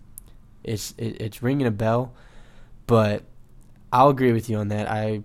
It's 0.64 0.94
it, 0.98 1.22
it's 1.22 1.44
ringing 1.44 1.68
a 1.68 1.72
bell, 1.72 2.14
but 2.88 3.24
I'll 3.92 4.10
agree 4.10 4.32
with 4.32 4.50
you 4.50 4.58
on 4.58 4.70
that. 4.70 4.90
I 4.90 5.24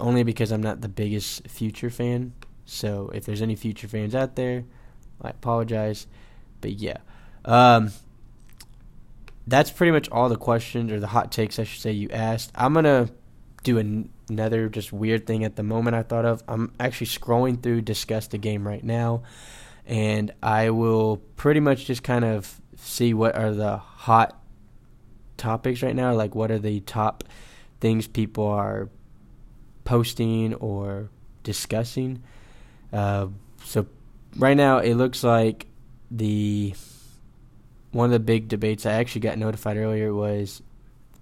only 0.00 0.22
because 0.22 0.52
I'm 0.52 0.62
not 0.62 0.80
the 0.80 0.88
biggest 0.88 1.48
Future 1.48 1.90
fan. 1.90 2.32
So 2.64 3.10
if 3.14 3.24
there's 3.24 3.42
any 3.42 3.56
Future 3.56 3.88
fans 3.88 4.14
out 4.14 4.36
there, 4.36 4.64
I 5.20 5.30
apologize. 5.30 6.06
But 6.60 6.72
yeah, 6.72 6.98
um, 7.44 7.92
that's 9.48 9.70
pretty 9.70 9.90
much 9.90 10.08
all 10.10 10.28
the 10.28 10.36
questions 10.36 10.92
or 10.92 11.00
the 11.00 11.06
hot 11.06 11.32
takes 11.32 11.58
I 11.58 11.64
should 11.64 11.80
say 11.80 11.92
you 11.92 12.10
asked. 12.10 12.52
I'm 12.54 12.74
gonna 12.74 13.08
do 13.64 13.78
an, 13.78 14.10
another 14.28 14.68
just 14.68 14.92
weird 14.92 15.26
thing 15.26 15.44
at 15.44 15.56
the 15.56 15.62
moment 15.62 15.96
I 15.96 16.02
thought 16.02 16.24
of. 16.24 16.42
I'm 16.46 16.72
actually 16.78 17.08
scrolling 17.08 17.62
through 17.62 17.82
discuss 17.82 18.26
the 18.26 18.38
game 18.38 18.66
right 18.66 18.84
now, 18.84 19.22
and 19.86 20.32
I 20.42 20.70
will 20.70 21.16
pretty 21.36 21.60
much 21.60 21.86
just 21.86 22.02
kind 22.02 22.24
of 22.24 22.60
see 22.76 23.14
what 23.14 23.34
are 23.34 23.52
the 23.52 23.78
hot 23.78 24.38
topics 25.36 25.82
right 25.82 25.96
now. 25.96 26.12
Like 26.14 26.34
what 26.34 26.50
are 26.50 26.58
the 26.58 26.80
top 26.80 27.24
things 27.80 28.06
people 28.06 28.46
are 28.46 28.90
posting 29.84 30.54
or 30.54 31.08
discussing. 31.42 32.22
Uh, 32.92 33.28
so 33.64 33.86
right 34.36 34.56
now 34.56 34.78
it 34.78 34.94
looks 34.94 35.24
like 35.24 35.66
the 36.10 36.74
one 37.92 38.06
of 38.06 38.12
the 38.12 38.18
big 38.18 38.48
debates 38.48 38.86
I 38.86 38.92
actually 38.92 39.22
got 39.22 39.38
notified 39.38 39.76
earlier 39.76 40.12
was 40.12 40.62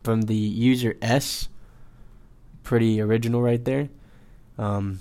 from 0.03 0.23
the 0.23 0.35
user 0.35 0.97
S. 1.01 1.49
Pretty 2.63 3.01
original 3.01 3.43
right 3.43 3.65
there. 3.65 3.89
Um, 4.59 5.01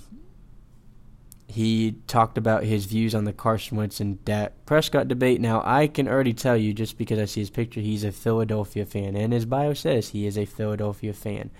he 1.48 1.96
talked 2.06 2.36
about 2.38 2.64
his 2.64 2.86
views 2.86 3.14
on 3.14 3.24
the 3.24 3.32
Carson 3.32 3.76
Wentz 3.76 4.00
and 4.00 4.22
Dak 4.24 4.52
Prescott 4.66 5.08
debate. 5.08 5.40
Now, 5.40 5.62
I 5.64 5.86
can 5.86 6.08
already 6.08 6.34
tell 6.34 6.56
you, 6.56 6.72
just 6.72 6.98
because 6.98 7.18
I 7.18 7.24
see 7.24 7.40
his 7.40 7.50
picture, 7.50 7.80
he's 7.80 8.04
a 8.04 8.12
Philadelphia 8.12 8.84
fan, 8.84 9.16
and 9.16 9.32
his 9.32 9.46
bio 9.46 9.72
says 9.72 10.08
he 10.08 10.26
is 10.26 10.36
a 10.36 10.44
Philadelphia 10.44 11.12
fan. 11.12 11.50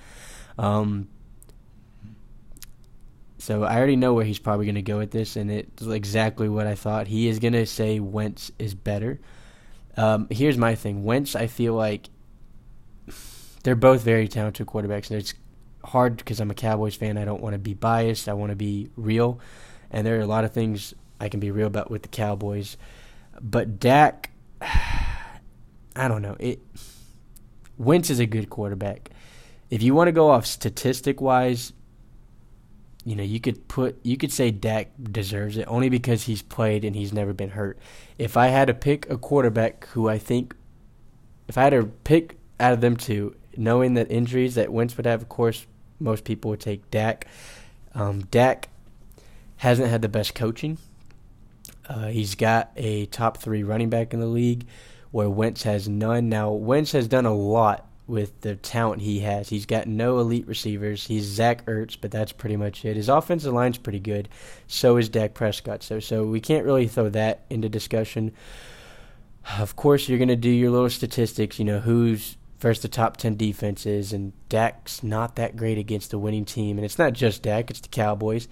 Um, 0.59 1.09
so 3.39 3.65
I 3.65 3.77
already 3.77 3.97
know 3.97 4.15
where 4.15 4.25
he's 4.25 4.39
probably 4.39 4.67
going 4.67 4.75
to 4.77 4.83
go 4.83 4.99
with 4.99 5.13
this, 5.13 5.37
and 5.37 5.51
it's 5.51 5.87
exactly 5.87 6.49
what 6.49 6.67
I 6.67 6.75
thought. 6.75 7.07
He 7.07 7.29
is 7.29 7.39
going 7.39 7.53
to 7.53 7.67
say 7.67 8.01
Wentz 8.01 8.51
is 8.59 8.75
better. 8.75 9.21
Um, 9.97 10.27
here's 10.31 10.59
my 10.59 10.75
thing: 10.75 11.05
Wentz, 11.05 11.35
I 11.35 11.47
feel 11.47 11.75
like 11.75 12.09
they're 13.63 13.75
both 13.75 14.03
very 14.03 14.29
talented 14.29 14.67
quarterbacks, 14.67 15.11
and 15.11 15.19
it's 15.19 15.35
hard 15.85 16.17
because 16.17 16.41
I'm 16.41 16.51
a 16.51 16.55
Cowboys 16.55 16.97
fan. 16.97 17.17
I 17.19 17.25
don't 17.25 17.41
want 17.41 17.55
to 17.55 17.59
be 17.59 17.75
biased. 17.75 18.29
I 18.29 18.35
want 18.35 18.51
to 18.51 18.57
be 18.57 18.91
real, 18.97 19.41
and 19.91 20.07
there 20.07 20.17
are 20.19 20.23
a 20.23 20.27
lot 20.27 20.45
of 20.45 20.53
things 20.53 20.95
I 21.21 21.29
can 21.29 21.41
be 21.41 21.51
real 21.51 21.67
about 21.67 21.91
with 21.91 22.03
the 22.03 22.09
Cowboys. 22.09 22.77
But 23.41 23.81
Dak, 23.81 24.31
I 24.61 26.09
don't 26.09 26.23
know. 26.23 26.37
It 26.39 26.61
Wentz 27.79 28.11
is 28.11 28.21
a 28.21 28.27
good 28.27 28.51
quarterback. 28.51 29.11
If 29.71 29.83
you 29.83 29.95
want 29.95 30.09
to 30.09 30.13
go 30.13 30.31
off 30.31 30.47
statistic 30.47 31.21
wise, 31.21 31.73
you 33.07 33.15
know, 33.15 33.23
you 33.23 33.39
could 33.39 33.69
put 33.69 33.99
you 34.03 34.17
could 34.17 34.33
say 34.33 34.51
Dak 34.51 34.91
deserves 35.01 35.57
it 35.57 35.65
only 35.69 35.89
because 35.89 36.25
he's 36.25 36.43
played 36.43 36.85
and 36.85 36.97
he's 36.97 37.13
never 37.13 37.33
been 37.33 37.51
hurt. 37.51 37.79
If 38.19 38.37
I 38.37 38.49
had 38.49 38.67
to 38.67 38.75
pick 38.75 39.09
a 39.09 39.17
quarterback 39.17 39.87
who 39.91 40.09
I 40.09 40.19
think 40.19 40.57
if 41.47 41.57
I 41.57 41.63
had 41.63 41.71
to 41.71 41.85
pick 42.03 42.37
out 42.59 42.73
of 42.73 42.81
them 42.81 42.97
two, 42.97 43.37
knowing 43.57 43.95
that 43.95 44.11
injuries 44.11 44.57
that 44.57 44.73
Wentz 44.73 44.97
would 44.97 45.07
have, 45.07 45.23
of 45.23 45.29
course, 45.29 45.67
most 46.01 46.25
people 46.25 46.51
would 46.51 46.59
take 46.59 46.91
Dak. 46.91 47.29
Um, 47.95 48.23
Dak 48.33 48.71
hasn't 49.59 49.89
had 49.89 50.03
the 50.03 50.09
best 50.09 50.35
coaching. 50.35 50.77
Uh, 51.89 52.09
he's 52.09 52.35
got 52.35 52.73
a 52.75 53.07
top 53.07 53.37
three 53.37 53.63
running 53.63 53.89
back 53.89 54.15
in 54.15 54.19
the 54.19 54.27
league, 54.27 54.67
where 55.13 55.31
Wentz 55.31 55.63
has 55.63 55.89
none. 55.89 56.29
Now 56.29 56.51
Wentz 56.51 56.91
has 56.91 57.07
done 57.07 57.25
a 57.25 57.33
lot 57.33 57.86
with 58.07 58.41
the 58.43 58.55
talent 58.57 59.03
he 59.03 59.21
has. 59.21 59.49
He's 59.49 59.67
got 59.67 59.87
no 59.87 60.19
elite 60.19 60.47
receivers. 60.47 61.07
He's 61.07 61.25
Zach 61.25 61.67
Ertz, 61.67 61.97
but 62.01 62.11
that's 62.11 62.33
pretty 62.33 62.57
much 62.57 62.85
it. 62.85 62.97
His 62.97 63.09
offensive 63.09 63.53
line's 63.53 63.79
pretty 63.79 63.99
good. 63.99 64.29
So 64.67 64.97
is 64.97 65.09
Dak 65.09 65.35
Prescott. 65.35 65.83
So 65.83 65.99
so 65.99 66.25
we 66.25 66.41
can't 66.41 66.65
really 66.65 66.87
throw 66.87 67.09
that 67.11 67.45
into 67.51 67.69
discussion. 67.69 68.33
Of 69.59 69.77
course, 69.77 70.09
you're 70.09 70.19
going 70.19 70.29
to 70.29 70.37
do 70.37 70.51
your 70.51 70.71
little 70.71 70.91
statistics. 70.91 71.59
You 71.59 71.65
know 71.65 71.81
who's 71.81 72.37
first 72.59 72.83
the 72.83 72.89
top 72.89 73.17
ten 73.17 73.37
defenses, 73.37 74.13
and 74.13 74.33
Dak's 74.49 75.03
not 75.03 75.37
that 75.37 75.57
great 75.57 75.79
against 75.79 76.11
the 76.11 76.19
winning 76.19 76.45
team. 76.45 76.79
And 76.79 76.85
it's 76.85 76.99
not 76.99 77.13
just 77.13 77.43
Dak; 77.43 77.71
it's 77.71 77.81
the 77.81 77.89
Cowboys. 77.89 78.47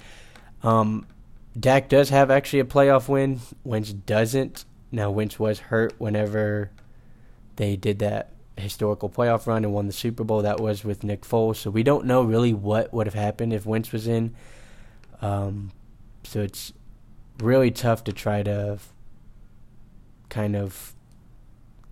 Um, 0.63 1.07
Dak 1.59 1.89
does 1.89 2.09
have 2.11 2.31
actually 2.31 2.61
a 2.61 2.65
playoff 2.65 3.09
win. 3.09 3.41
Wentz 3.63 3.93
doesn't. 3.93 4.65
Now 4.91 5.11
Wentz 5.11 5.39
was 5.39 5.59
hurt 5.59 5.95
whenever 5.99 6.71
they 7.57 7.77
did 7.77 8.01
that 8.01 8.34
historical 8.57 9.09
playoff 9.09 9.47
run 9.47 9.65
and 9.65 9.73
won 9.73 9.87
the 9.87 9.93
Super 9.93 10.25
Bowl. 10.25 10.43
That 10.43 10.61
was 10.61 10.85
with 10.85 11.05
Nick 11.05 11.23
Foles. 11.23 11.57
So 11.57 11.71
we 11.71 11.83
don't 11.83 12.07
know 12.07 12.23
really 12.23 12.55
what 12.55 12.93
would 12.93 13.07
have 13.07 13.15
happened 13.15 13.53
if 13.53 13.67
Wentz 13.67 13.93
was 13.93 14.07
in. 14.07 14.35
Um, 15.21 15.73
so 16.23 16.41
it's 16.41 16.73
really 17.39 17.71
tough 17.71 18.05
to 18.05 18.13
try 18.13 18.43
to 18.43 18.79
kind 20.29 20.57
of 20.57 20.95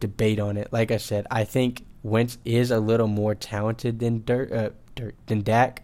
debate 0.00 0.38
on 0.38 0.57
it. 0.57 0.73
Like 0.73 0.90
I 0.90 0.97
said, 0.97 1.26
I 1.31 1.45
think 1.45 1.85
Wentz 2.02 2.38
is 2.45 2.71
a 2.71 2.81
little 2.81 3.07
more 3.07 3.35
talented 3.35 3.99
than 4.00 4.25
Dirt, 4.25 4.52
uh, 4.52 4.71
Dirt 4.95 5.14
than 5.26 5.42
Dak. 5.42 5.83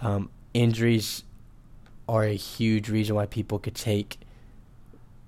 Um, 0.00 0.30
injuries 0.52 1.24
are 2.08 2.24
a 2.24 2.34
huge 2.34 2.88
reason 2.88 3.16
why 3.16 3.26
people 3.26 3.58
could 3.58 3.74
take 3.74 4.18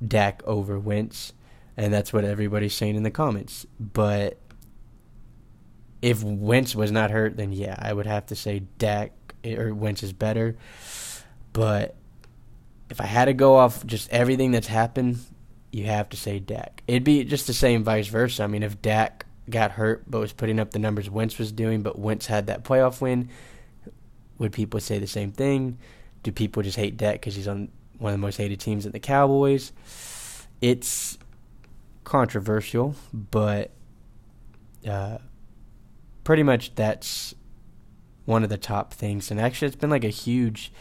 Dak 0.07 0.43
over 0.45 0.79
Wentz, 0.79 1.33
and 1.77 1.93
that's 1.93 2.13
what 2.13 2.25
everybody's 2.25 2.75
saying 2.75 2.97
in 2.97 3.05
the 3.05 3.11
comments. 3.11 3.67
But 3.81 4.39
if 6.05 6.23
Wentz 6.23 6.75
was 6.75 6.93
not 6.93 7.11
hurt, 7.11 7.39
then 7.39 7.51
yeah, 7.51 7.77
I 7.79 7.91
would 7.91 8.05
have 8.05 8.27
to 8.27 8.37
say 8.37 8.65
Dak 8.77 9.13
or 9.43 9.73
Wentz 9.73 10.03
is 10.03 10.13
better. 10.13 10.55
But 11.55 11.97
if 12.91 13.01
I 13.01 13.07
had 13.07 13.25
to 13.25 13.33
go 13.33 13.57
off 13.57 13.87
just 13.87 14.11
everything 14.11 14.51
that's 14.51 14.67
happened, 14.67 15.19
you 15.73 15.87
have 15.87 16.11
to 16.11 16.17
say 16.19 16.41
Dak. 16.41 16.83
It'd 16.87 17.05
be 17.05 17.25
just 17.25 17.47
the 17.47 17.55
same 17.55 17.85
vice 17.85 18.09
versa. 18.09 18.43
I 18.43 18.49
mean, 18.49 18.63
if 18.63 18.83
Dak 18.83 19.25
got 19.49 19.71
hurt 19.71 20.05
but 20.07 20.21
was 20.21 20.35
putting 20.35 20.61
up 20.61 20.73
the 20.73 20.79
numbers 20.79 21.09
Wentz 21.09 21.39
was 21.39 21.53
doing, 21.53 21.81
but 21.81 21.99
Wentz 21.99 22.27
had 22.27 22.49
that 22.49 22.65
playoff 22.65 23.01
win, 23.01 23.31
would 24.37 24.53
people 24.53 24.81
say 24.81 24.99
the 24.99 25.07
same 25.07 25.33
thing? 25.33 25.79
Do 26.23 26.33
people 26.33 26.63
just 26.63 26.77
hate 26.77 26.99
Dak 26.99 27.15
because 27.15 27.35
he's 27.35 27.49
on 27.49 27.71
one 27.97 28.13
of 28.13 28.21
the 28.21 28.27
most 28.27 28.37
hated 28.37 28.61
teams 28.61 28.85
in 28.85 28.93
the 28.93 29.01
Cowboys? 29.01 29.73
It's 30.61 31.17
controversial, 32.05 32.95
but 33.15 33.71
uh, 34.87 35.17
pretty 36.25 36.43
much 36.43 36.75
that's 36.75 37.35
one 38.25 38.43
of 38.43 38.51
the 38.51 38.59
top 38.59 38.93
things. 38.93 39.31
And 39.31 39.41
actually, 39.41 39.69
it's 39.69 39.77
been 39.77 39.91
like 39.91 40.05
a 40.05 40.09
huge 40.09 40.73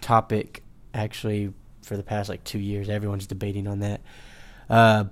topic 0.00 0.62
actually 0.94 1.52
for 1.82 1.96
the 1.96 2.02
past 2.02 2.28
like 2.28 2.44
two 2.44 2.58
years. 2.58 2.88
Everyone's 2.88 3.26
debating 3.26 3.66
on 3.66 3.80
that. 3.80 4.00
Uh, 4.70 5.04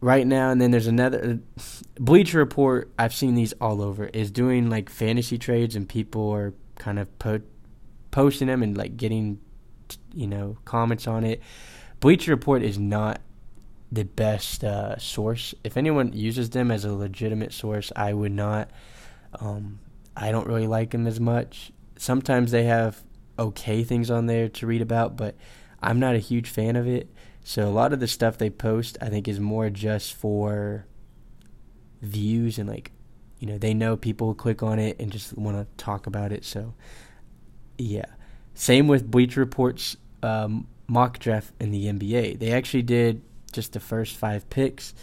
right 0.00 0.26
now, 0.26 0.50
and 0.50 0.60
then 0.60 0.70
there's 0.70 0.86
another 0.86 1.40
Bleacher 1.96 2.38
Report. 2.38 2.92
I've 2.98 3.14
seen 3.14 3.34
these 3.34 3.52
all 3.54 3.82
over. 3.82 4.06
Is 4.06 4.30
doing 4.30 4.70
like 4.70 4.88
fantasy 4.90 5.38
trades, 5.38 5.74
and 5.74 5.88
people 5.88 6.30
are 6.30 6.54
kind 6.76 6.98
of 6.98 7.18
po- 7.18 7.40
posting 8.10 8.48
them 8.48 8.62
and 8.62 8.76
like 8.76 8.96
getting 8.96 9.40
you 10.14 10.26
know 10.26 10.58
comments 10.64 11.06
on 11.06 11.24
it. 11.24 11.40
Bleacher 12.00 12.30
Report 12.30 12.62
is 12.62 12.78
not 12.78 13.20
the 13.90 14.04
best 14.04 14.64
uh, 14.64 14.98
source. 14.98 15.54
If 15.64 15.76
anyone 15.76 16.12
uses 16.12 16.50
them 16.50 16.70
as 16.70 16.84
a 16.84 16.92
legitimate 16.92 17.52
source, 17.52 17.90
I 17.96 18.12
would 18.12 18.32
not. 18.32 18.70
Um, 19.40 19.80
I 20.16 20.30
don't 20.30 20.46
really 20.46 20.66
like 20.66 20.90
them 20.90 21.06
as 21.06 21.20
much. 21.20 21.72
Sometimes 21.96 22.50
they 22.50 22.64
have 22.64 23.02
okay 23.38 23.84
things 23.84 24.10
on 24.10 24.26
there 24.26 24.48
to 24.48 24.66
read 24.66 24.82
about, 24.82 25.16
but 25.16 25.36
I'm 25.82 26.00
not 26.00 26.14
a 26.14 26.18
huge 26.18 26.48
fan 26.48 26.76
of 26.76 26.86
it. 26.86 27.08
So 27.44 27.66
a 27.66 27.70
lot 27.70 27.92
of 27.92 28.00
the 28.00 28.08
stuff 28.08 28.36
they 28.36 28.50
post, 28.50 28.98
I 29.00 29.08
think, 29.08 29.26
is 29.26 29.40
more 29.40 29.70
just 29.70 30.14
for 30.14 30.86
views 32.02 32.58
and 32.58 32.68
like, 32.68 32.92
you 33.38 33.46
know, 33.46 33.58
they 33.58 33.72
know 33.72 33.96
people 33.96 34.34
click 34.34 34.62
on 34.62 34.78
it 34.78 35.00
and 35.00 35.10
just 35.10 35.36
want 35.38 35.56
to 35.56 35.82
talk 35.82 36.06
about 36.06 36.32
it. 36.32 36.44
So, 36.44 36.74
yeah. 37.78 38.04
Same 38.54 38.88
with 38.88 39.10
Bleacher 39.10 39.40
Report's 39.40 39.96
um, 40.22 40.66
mock 40.88 41.20
draft 41.20 41.52
in 41.60 41.70
the 41.70 41.86
NBA. 41.86 42.40
They 42.40 42.52
actually 42.52 42.82
did 42.82 43.22
just 43.58 43.72
the 43.72 43.80
first 43.80 44.16
five 44.16 44.48
picks. 44.48 44.94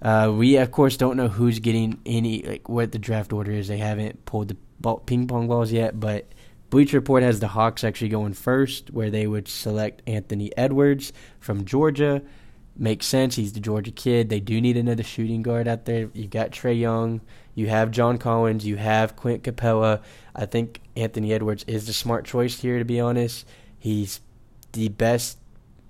Uh, 0.00 0.32
we 0.32 0.56
of 0.56 0.70
course 0.70 0.96
don't 0.96 1.16
know 1.16 1.26
who's 1.26 1.58
getting 1.58 2.00
any 2.06 2.42
like 2.44 2.68
what 2.68 2.92
the 2.92 2.98
draft 2.98 3.32
order 3.32 3.50
is. 3.50 3.66
They 3.66 3.78
haven't 3.78 4.24
pulled 4.24 4.48
the 4.48 4.96
ping 5.06 5.26
pong 5.26 5.48
balls 5.48 5.72
yet, 5.72 5.98
but 5.98 6.26
Bleacher 6.70 6.98
Report 6.98 7.24
has 7.24 7.40
the 7.40 7.48
Hawks 7.48 7.82
actually 7.82 8.08
going 8.08 8.34
first, 8.34 8.92
where 8.92 9.10
they 9.10 9.26
would 9.26 9.48
select 9.48 10.00
Anthony 10.06 10.56
Edwards 10.56 11.12
from 11.40 11.64
Georgia. 11.64 12.22
makes 12.76 13.06
sense. 13.06 13.34
He's 13.34 13.52
the 13.52 13.60
Georgia 13.60 13.90
kid. 13.90 14.28
They 14.28 14.40
do 14.40 14.60
need 14.60 14.76
another 14.76 15.02
shooting 15.02 15.42
guard 15.42 15.66
out 15.66 15.84
there. 15.84 16.08
You've 16.14 16.30
got 16.30 16.52
Trae 16.52 16.78
Young, 16.78 17.20
you 17.56 17.66
have 17.66 17.90
John 17.90 18.16
Collins, 18.16 18.64
you 18.64 18.76
have 18.76 19.16
Clint 19.16 19.42
Capela. 19.42 20.02
I 20.34 20.46
think 20.46 20.80
Anthony 20.96 21.32
Edwards 21.32 21.64
is 21.66 21.86
the 21.86 21.92
smart 21.92 22.24
choice 22.24 22.60
here. 22.60 22.78
To 22.78 22.84
be 22.84 23.00
honest, 23.00 23.46
he's 23.78 24.20
the 24.72 24.88
best 24.88 25.38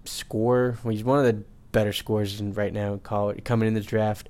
scorer. 0.04 0.76
He's 0.88 1.04
one 1.04 1.24
of 1.24 1.26
the 1.26 1.44
better 1.72 1.92
scores 1.92 2.40
in, 2.40 2.52
right 2.52 2.72
now 2.72 2.92
in 2.92 3.00
college 3.00 3.42
coming 3.44 3.66
in 3.66 3.74
the 3.74 3.80
draft. 3.80 4.28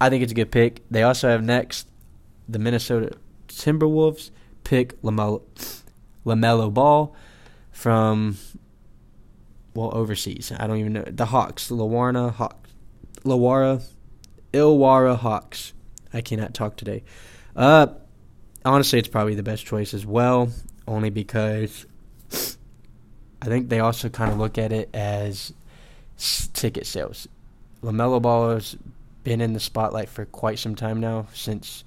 I 0.00 0.10
think 0.10 0.22
it's 0.22 0.32
a 0.32 0.34
good 0.34 0.50
pick. 0.50 0.82
They 0.90 1.02
also 1.02 1.28
have 1.28 1.42
next 1.42 1.88
the 2.48 2.58
Minnesota 2.58 3.16
Timberwolves 3.48 4.30
pick 4.64 5.00
LaMelo, 5.02 5.42
LaMelo 6.26 6.72
Ball 6.72 7.14
from 7.70 8.36
well 9.74 9.90
overseas. 9.94 10.52
I 10.58 10.66
don't 10.66 10.78
even 10.78 10.92
know 10.92 11.04
the 11.04 11.26
Hawks, 11.26 11.70
Lawarna 11.70 12.32
Hawks, 12.32 12.70
Lawara, 13.24 13.82
Ilwara 14.52 15.16
Hawks. 15.16 15.72
I 16.12 16.20
cannot 16.20 16.52
talk 16.52 16.76
today. 16.76 17.04
Uh, 17.56 17.86
honestly, 18.64 18.98
it's 18.98 19.08
probably 19.08 19.34
the 19.34 19.42
best 19.42 19.64
choice 19.64 19.94
as 19.94 20.04
well, 20.04 20.50
only 20.86 21.10
because 21.10 21.86
I 22.32 23.46
think 23.46 23.68
they 23.68 23.80
also 23.80 24.08
kind 24.08 24.30
of 24.30 24.38
look 24.38 24.58
at 24.58 24.72
it 24.72 24.90
as 24.94 25.52
ticket 26.52 26.86
sales. 26.86 27.28
LaMelo 27.82 28.22
Ball 28.22 28.50
has 28.54 28.76
been 29.24 29.40
in 29.40 29.52
the 29.52 29.60
spotlight 29.60 30.08
for 30.08 30.24
quite 30.24 30.58
some 30.58 30.74
time 30.74 31.00
now, 31.00 31.26
since 31.34 31.84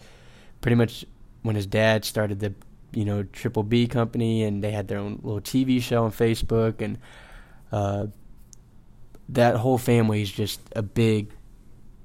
pretty 0.61 0.75
much 0.75 1.05
when 1.41 1.55
his 1.55 1.67
dad 1.67 2.05
started 2.05 2.39
the 2.39 2.53
you 2.91 3.05
know 3.05 3.23
Triple 3.23 3.63
B 3.63 3.87
company, 3.87 4.43
and 4.43 4.63
they 4.63 4.71
had 4.71 4.87
their 4.87 4.97
own 4.97 5.19
little 5.23 5.41
TV 5.41 5.81
show 5.81 6.05
on 6.05 6.11
Facebook, 6.11 6.81
and 6.81 6.97
uh, 7.71 8.07
that 9.29 9.55
whole 9.55 9.77
family 9.77 10.21
is 10.21 10.31
just 10.31 10.59
a 10.75 10.81
big, 10.81 11.31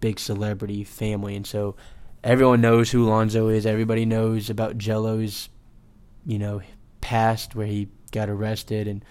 big 0.01 0.19
celebrity 0.19 0.85
family, 0.85 1.37
and 1.37 1.47
so 1.47 1.77
everyone 2.23 2.61
knows 2.61 2.91
who 2.91 3.07
Lonzo 3.07 3.49
is. 3.49 3.67
Everybody 3.67 4.05
knows 4.05 4.51
about 4.51 4.79
Gelo's, 4.79 5.49
you 6.27 6.39
know, 6.39 6.63
past 7.01 7.55
where 7.55 7.67
he 7.67 7.89
got 8.13 8.29
arrested, 8.29 8.87
and 8.89 9.05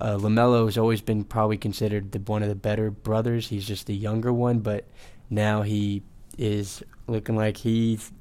uh, 0.00 0.16
LaMelo 0.16 0.66
has 0.66 0.78
always 0.78 1.00
been 1.00 1.24
probably 1.24 1.56
considered 1.56 2.12
the, 2.12 2.20
one 2.20 2.42
of 2.42 2.48
the 2.48 2.54
better 2.54 2.90
brothers. 2.90 3.48
He's 3.48 3.66
just 3.66 3.86
the 3.86 3.94
younger 3.94 4.32
one, 4.32 4.60
but 4.60 4.86
now 5.28 5.62
he 5.62 6.02
is 6.36 6.82
looking 7.06 7.36
like 7.36 7.56
he's 7.56 8.12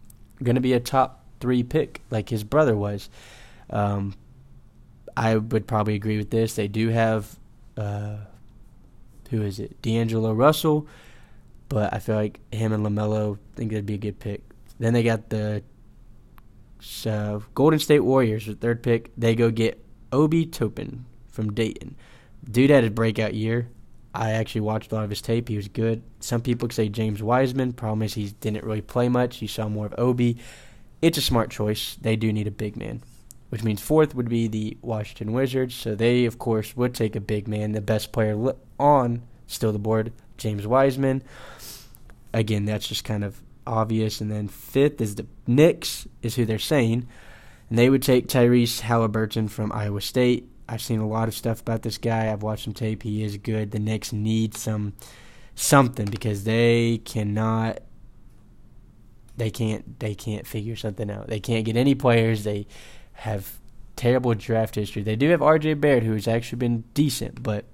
going 0.43 0.55
to 0.55 0.61
be 0.61 0.73
a 0.73 0.79
top 0.79 1.23
three 1.39 1.63
pick, 1.63 2.01
like 2.09 2.29
his 2.29 2.43
brother 2.43 2.75
was. 2.75 3.09
Um, 3.69 4.15
I 5.15 5.35
would 5.35 5.67
probably 5.67 5.95
agree 5.95 6.17
with 6.17 6.31
this. 6.31 6.55
They 6.55 6.67
do 6.67 6.89
have, 6.89 7.37
uh, 7.75 8.17
who 9.29 9.43
is 9.43 9.59
it? 9.59 9.81
D'Angelo 9.81 10.33
Russell, 10.33 10.87
but 11.69 11.93
I 11.93 11.99
feel 11.99 12.15
like 12.15 12.39
him 12.51 12.73
and 12.73 12.85
LaMelo 12.85 13.37
think 13.55 13.71
that'd 13.71 13.85
be 13.85 13.95
a 13.95 13.99
good 13.99 14.19
pick. 14.19 14.41
Then 14.79 14.93
they 14.93 15.03
got 15.03 15.29
the 15.29 15.63
uh, 17.05 17.39
Golden 17.53 17.79
State 17.79 17.99
Warriors, 17.99 18.45
the 18.45 18.55
third 18.55 18.81
pick. 18.81 19.11
They 19.17 19.35
go 19.35 19.51
get 19.51 19.83
Obi 20.11 20.45
Toppin 20.45 21.05
from 21.37 21.53
Dayton. 21.53 21.95
Dude 22.49 22.71
had 22.71 22.83
a 22.83 22.89
breakout 22.89 23.35
year. 23.35 23.69
I 24.11 24.31
actually 24.31 24.61
watched 24.61 24.91
a 24.91 24.95
lot 24.95 25.03
of 25.03 25.11
his 25.11 25.21
tape. 25.21 25.47
He 25.47 25.55
was 25.55 25.67
good. 25.67 26.01
Some 26.19 26.41
people 26.41 26.67
say 26.71 26.89
James 26.89 27.21
Wiseman. 27.21 27.73
Problem 27.73 28.01
is 28.01 28.15
he 28.15 28.31
didn't 28.41 28.63
really 28.63 28.81
play 28.81 29.07
much. 29.07 29.39
You 29.39 29.47
saw 29.47 29.69
more 29.69 29.85
of 29.85 29.93
Obi. 29.99 30.37
It's 30.99 31.19
a 31.19 31.21
smart 31.21 31.51
choice. 31.51 31.95
They 32.01 32.15
do 32.15 32.33
need 32.33 32.47
a 32.47 32.51
big 32.51 32.75
man, 32.75 33.03
which 33.49 33.63
means 33.63 33.83
fourth 33.83 34.15
would 34.15 34.29
be 34.29 34.47
the 34.47 34.79
Washington 34.81 35.31
Wizards. 35.31 35.75
So 35.75 35.93
they, 35.93 36.25
of 36.25 36.39
course, 36.39 36.75
would 36.75 36.95
take 36.95 37.15
a 37.15 37.21
big 37.21 37.47
man. 37.47 37.73
The 37.73 37.81
best 37.81 38.11
player 38.11 38.55
on 38.79 39.21
still 39.45 39.71
the 39.71 39.77
board, 39.77 40.11
James 40.37 40.65
Wiseman. 40.65 41.21
Again, 42.33 42.65
that's 42.65 42.87
just 42.87 43.03
kind 43.03 43.23
of 43.23 43.39
obvious. 43.67 44.21
And 44.21 44.31
then 44.31 44.47
fifth 44.47 44.99
is 45.01 45.13
the 45.13 45.27
Knicks, 45.45 46.07
is 46.23 46.33
who 46.33 46.45
they're 46.45 46.57
saying. 46.57 47.07
And 47.69 47.77
they 47.77 47.91
would 47.91 48.01
take 48.01 48.27
Tyrese 48.27 48.79
Halliburton 48.79 49.49
from 49.49 49.71
Iowa 49.71 50.01
State. 50.01 50.49
I've 50.69 50.81
seen 50.81 50.99
a 50.99 51.07
lot 51.07 51.27
of 51.27 51.33
stuff 51.33 51.61
about 51.61 51.81
this 51.81 51.97
guy. 51.97 52.31
I've 52.31 52.43
watched 52.43 52.65
some 52.65 52.73
tape. 52.73 53.03
He 53.03 53.23
is 53.23 53.37
good. 53.37 53.71
The 53.71 53.79
Knicks 53.79 54.11
need 54.11 54.55
some 54.55 54.93
something 55.55 56.05
because 56.05 56.43
they 56.43 56.99
cannot 56.99 57.79
they 59.37 59.49
can't 59.49 59.99
they 59.99 60.15
can't 60.15 60.45
figure 60.45 60.75
something 60.75 61.09
out. 61.09 61.27
They 61.27 61.39
can't 61.39 61.65
get 61.65 61.77
any 61.77 61.95
players. 61.95 62.43
They 62.43 62.67
have 63.13 63.59
terrible 63.95 64.33
draft 64.33 64.75
history. 64.75 65.03
They 65.03 65.15
do 65.15 65.29
have 65.29 65.39
RJ 65.39 65.79
Barrett 65.79 66.03
who 66.03 66.13
has 66.13 66.27
actually 66.27 66.59
been 66.59 66.83
decent, 66.93 67.43
but 67.43 67.65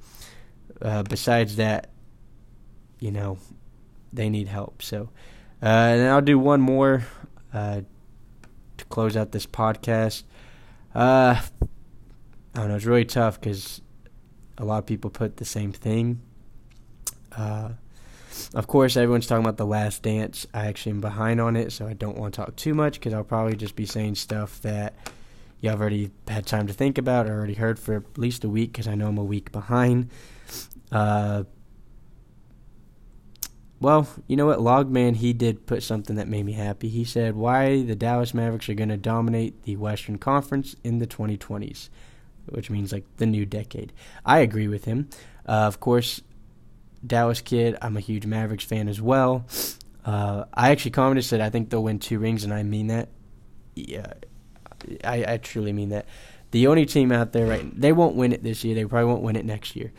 uh, 0.82 1.04
besides 1.04 1.56
that, 1.56 1.90
you 3.00 3.12
know, 3.12 3.38
they 4.12 4.30
need 4.30 4.48
help. 4.48 4.82
So, 4.82 5.10
uh, 5.62 5.66
and 5.66 6.08
I'll 6.08 6.22
do 6.22 6.38
one 6.38 6.62
more 6.62 7.06
uh, 7.54 7.82
to 8.78 8.86
close 8.86 9.16
out 9.16 9.32
this 9.32 9.46
podcast. 9.46 10.24
Uh, 10.94 11.42
I 12.56 12.60
don't 12.60 12.70
know. 12.70 12.76
It's 12.76 12.86
really 12.86 13.06
tough 13.06 13.40
because 13.40 13.82
a 14.58 14.66
lot 14.66 14.80
of 14.80 14.86
people 14.86 15.10
put 15.10 15.38
the 15.38 15.46
same 15.46 15.72
thing. 15.72 16.22
Uh, 17.36 17.70
of 18.54 18.68
course, 18.68 18.96
everyone's 18.96 19.28
talking 19.28 19.44
about 19.44 19.58
The 19.58 19.66
Last 19.66 20.04
Dance. 20.04 20.46
I 20.54 20.68
actually 20.68 20.92
am 20.92 21.02
behind 21.02 21.42
on 21.42 21.56
it, 21.56 21.72
so 21.72 21.88
I 21.88 21.94
don't 21.94 22.18
want 22.18 22.34
to 22.36 22.42
talk 22.42 22.56
too 22.56 22.74
much 22.74 23.00
because 23.00 23.14
I'll 23.14 23.24
probably 23.24 23.56
just 23.56 23.76
be 23.76 23.86
saying 23.86 24.16
stuff 24.16 24.62
that 24.62 24.96
you 25.60 25.70
have 25.70 25.82
already 25.82 26.12
had 26.28 26.46
time 26.46 26.68
to 26.68 26.74
think 26.74 26.98
about 26.98 27.28
or 27.28 27.34
already 27.34 27.54
heard 27.54 27.80
for 27.80 27.96
at 27.96 28.18
least 28.18 28.44
a 28.44 28.50
week 28.50 28.74
because 28.74 28.88
I 28.88 28.96
know 28.96 29.08
I'm 29.08 29.18
a 29.18 29.24
week 29.24 29.52
behind. 29.52 30.10
Uh, 30.92 31.44
well, 33.80 34.08
you 34.28 34.36
know 34.36 34.46
what? 34.46 34.60
Logman, 34.60 35.16
he 35.16 35.34
did 35.34 35.66
put 35.66 35.84
something 35.84 36.16
that 36.16 36.28
made 36.28 36.46
me 36.46 36.54
happy. 36.54 36.90
He 36.90 37.04
said, 37.04 37.36
Why 37.36 37.82
the 37.82 37.96
Dallas 37.96 38.34
Mavericks 38.34 38.70
are 38.70 38.74
going 38.74 38.90
to 38.90 38.98
dominate 38.98 39.64
the 39.64 39.76
Western 39.76 40.18
Conference 40.18 40.76
in 40.84 41.00
the 41.00 41.08
2020s 41.08 41.90
which 42.50 42.70
means 42.70 42.92
like 42.92 43.06
the 43.18 43.26
new 43.26 43.46
decade. 43.46 43.94
I 44.26 44.40
agree 44.40 44.68
with 44.68 44.86
him. 44.86 45.10
Uh, 45.48 45.68
of 45.68 45.80
course, 45.80 46.22
Dallas 47.06 47.42
kid. 47.42 47.78
I'm 47.82 47.98
a 47.98 48.00
huge 48.00 48.26
Mavericks 48.26 48.66
fan 48.66 48.88
as 48.88 49.02
well. 49.02 49.46
Uh, 50.06 50.46
I 50.54 50.72
actually 50.72 50.92
commented 50.92 51.26
said 51.26 51.42
I 51.42 51.50
think 51.50 51.70
they'll 51.70 51.84
win 51.84 52.00
two 52.00 52.20
rings, 52.20 52.44
and 52.44 52.54
I 52.54 52.64
mean 52.64 52.88
that. 52.88 53.10
Yeah, 53.76 54.14
I, 55.04 55.34
I 55.34 55.38
truly 55.38 55.74
mean 55.74 55.90
that. 55.90 56.06
The 56.52 56.68
only 56.68 56.86
team 56.86 57.12
out 57.12 57.32
there 57.34 57.48
right, 57.48 57.66
they 57.80 57.92
won't 57.92 58.16
win 58.16 58.32
it 58.32 58.44
this 58.44 58.64
year. 58.64 58.76
They 58.76 58.86
probably 58.86 59.08
won't 59.08 59.24
win 59.24 59.36
it 59.36 59.46
next 59.46 59.76
year. 59.76 59.92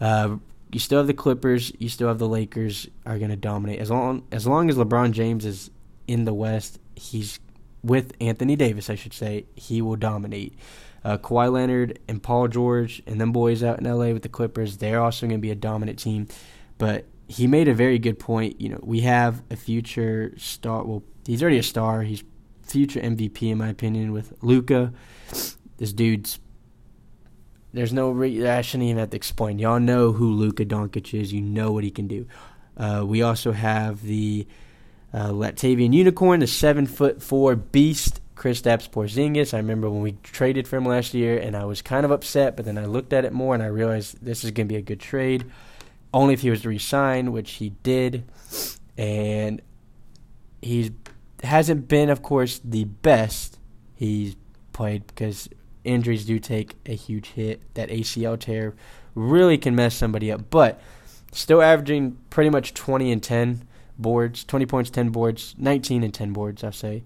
Uh, 0.00 0.36
you 0.72 0.80
still 0.80 0.98
have 0.98 1.06
the 1.06 1.14
Clippers. 1.14 1.72
You 1.78 1.88
still 1.88 2.08
have 2.08 2.18
the 2.18 2.28
Lakers 2.28 2.88
are 3.04 3.18
going 3.18 3.30
to 3.30 3.36
dominate 3.36 3.80
as 3.80 3.90
long 3.90 4.26
as 4.32 4.46
long 4.46 4.70
as 4.70 4.76
LeBron 4.76 5.12
James 5.12 5.44
is 5.44 5.70
in 6.06 6.24
the 6.24 6.34
West. 6.34 6.78
He's 6.94 7.40
with 7.82 8.12
Anthony 8.20 8.56
Davis, 8.56 8.90
I 8.90 8.94
should 8.94 9.12
say. 9.12 9.46
He 9.54 9.82
will 9.82 9.96
dominate. 9.96 10.54
Uh, 11.04 11.16
Kawhi 11.16 11.50
Leonard 11.50 11.98
and 12.08 12.22
Paul 12.22 12.48
George 12.48 13.02
and 13.06 13.20
them 13.20 13.32
boys 13.32 13.62
out 13.62 13.78
in 13.78 13.84
LA 13.84 14.12
with 14.12 14.22
the 14.22 14.28
Clippers, 14.28 14.78
they're 14.78 15.00
also 15.00 15.26
going 15.26 15.38
to 15.38 15.42
be 15.42 15.50
a 15.50 15.54
dominant 15.54 15.98
team. 15.98 16.26
But 16.76 17.06
he 17.28 17.46
made 17.46 17.68
a 17.68 17.74
very 17.74 17.98
good 17.98 18.18
point. 18.18 18.60
You 18.60 18.70
know, 18.70 18.80
we 18.82 19.00
have 19.00 19.42
a 19.50 19.56
future 19.56 20.32
star. 20.36 20.84
Well, 20.84 21.02
he's 21.26 21.42
already 21.42 21.58
a 21.58 21.62
star. 21.62 22.02
He's 22.02 22.24
future 22.62 23.00
MVP 23.00 23.42
in 23.50 23.58
my 23.58 23.68
opinion 23.68 24.12
with 24.12 24.32
Luka. 24.42 24.92
This 25.76 25.92
dude's. 25.92 26.40
There's 27.72 27.92
no. 27.92 28.10
Re- 28.10 28.48
I 28.48 28.62
shouldn't 28.62 28.88
even 28.88 28.98
have 28.98 29.10
to 29.10 29.16
explain. 29.16 29.58
Y'all 29.58 29.78
know 29.78 30.12
who 30.12 30.32
Luka 30.32 30.64
Doncic 30.64 31.18
is. 31.18 31.32
You 31.32 31.42
know 31.42 31.70
what 31.70 31.84
he 31.84 31.90
can 31.90 32.08
do. 32.08 32.26
Uh, 32.76 33.04
we 33.06 33.22
also 33.22 33.52
have 33.52 34.02
the 34.02 34.46
uh, 35.12 35.28
Latvian 35.28 35.92
Unicorn, 35.92 36.40
the 36.40 36.46
seven 36.46 36.86
foot 36.86 37.22
four 37.22 37.56
beast 37.56 38.20
Kristaps 38.36 38.88
Porzingis. 38.88 39.52
I 39.52 39.58
remember 39.58 39.90
when 39.90 40.02
we 40.02 40.12
traded 40.22 40.68
for 40.68 40.76
him 40.76 40.84
last 40.84 41.12
year, 41.12 41.38
and 41.38 41.56
I 41.56 41.64
was 41.64 41.82
kind 41.82 42.04
of 42.04 42.10
upset, 42.10 42.56
but 42.56 42.64
then 42.64 42.78
I 42.78 42.86
looked 42.86 43.12
at 43.12 43.24
it 43.24 43.32
more 43.32 43.54
and 43.54 43.62
I 43.62 43.66
realized 43.66 44.24
this 44.24 44.44
is 44.44 44.50
going 44.52 44.68
to 44.68 44.72
be 44.72 44.78
a 44.78 44.82
good 44.82 45.00
trade. 45.00 45.44
Only 46.14 46.34
if 46.34 46.40
he 46.40 46.50
was 46.50 46.62
to 46.62 46.68
resign, 46.68 47.32
which 47.32 47.52
he 47.52 47.70
did, 47.82 48.24
and 48.96 49.60
he 50.62 50.92
hasn't 51.42 51.88
been, 51.88 52.08
of 52.08 52.22
course, 52.22 52.60
the 52.64 52.84
best 52.84 53.58
he's 53.94 54.36
played 54.72 55.06
because 55.06 55.48
injuries 55.84 56.24
do 56.24 56.38
take 56.38 56.76
a 56.86 56.94
huge 56.94 57.30
hit. 57.30 57.60
That 57.74 57.90
ACL 57.90 58.38
tear 58.38 58.74
really 59.14 59.58
can 59.58 59.74
mess 59.74 59.94
somebody 59.94 60.32
up, 60.32 60.48
but 60.48 60.80
still 61.32 61.60
averaging 61.60 62.16
pretty 62.30 62.50
much 62.50 62.72
20 62.72 63.12
and 63.12 63.22
10 63.22 63.68
boards, 63.98 64.44
20 64.44 64.66
points, 64.66 64.90
10 64.90 65.10
boards, 65.10 65.54
19 65.58 66.02
and 66.02 66.14
10 66.14 66.32
boards, 66.32 66.64
I'll 66.64 66.72
say. 66.72 67.04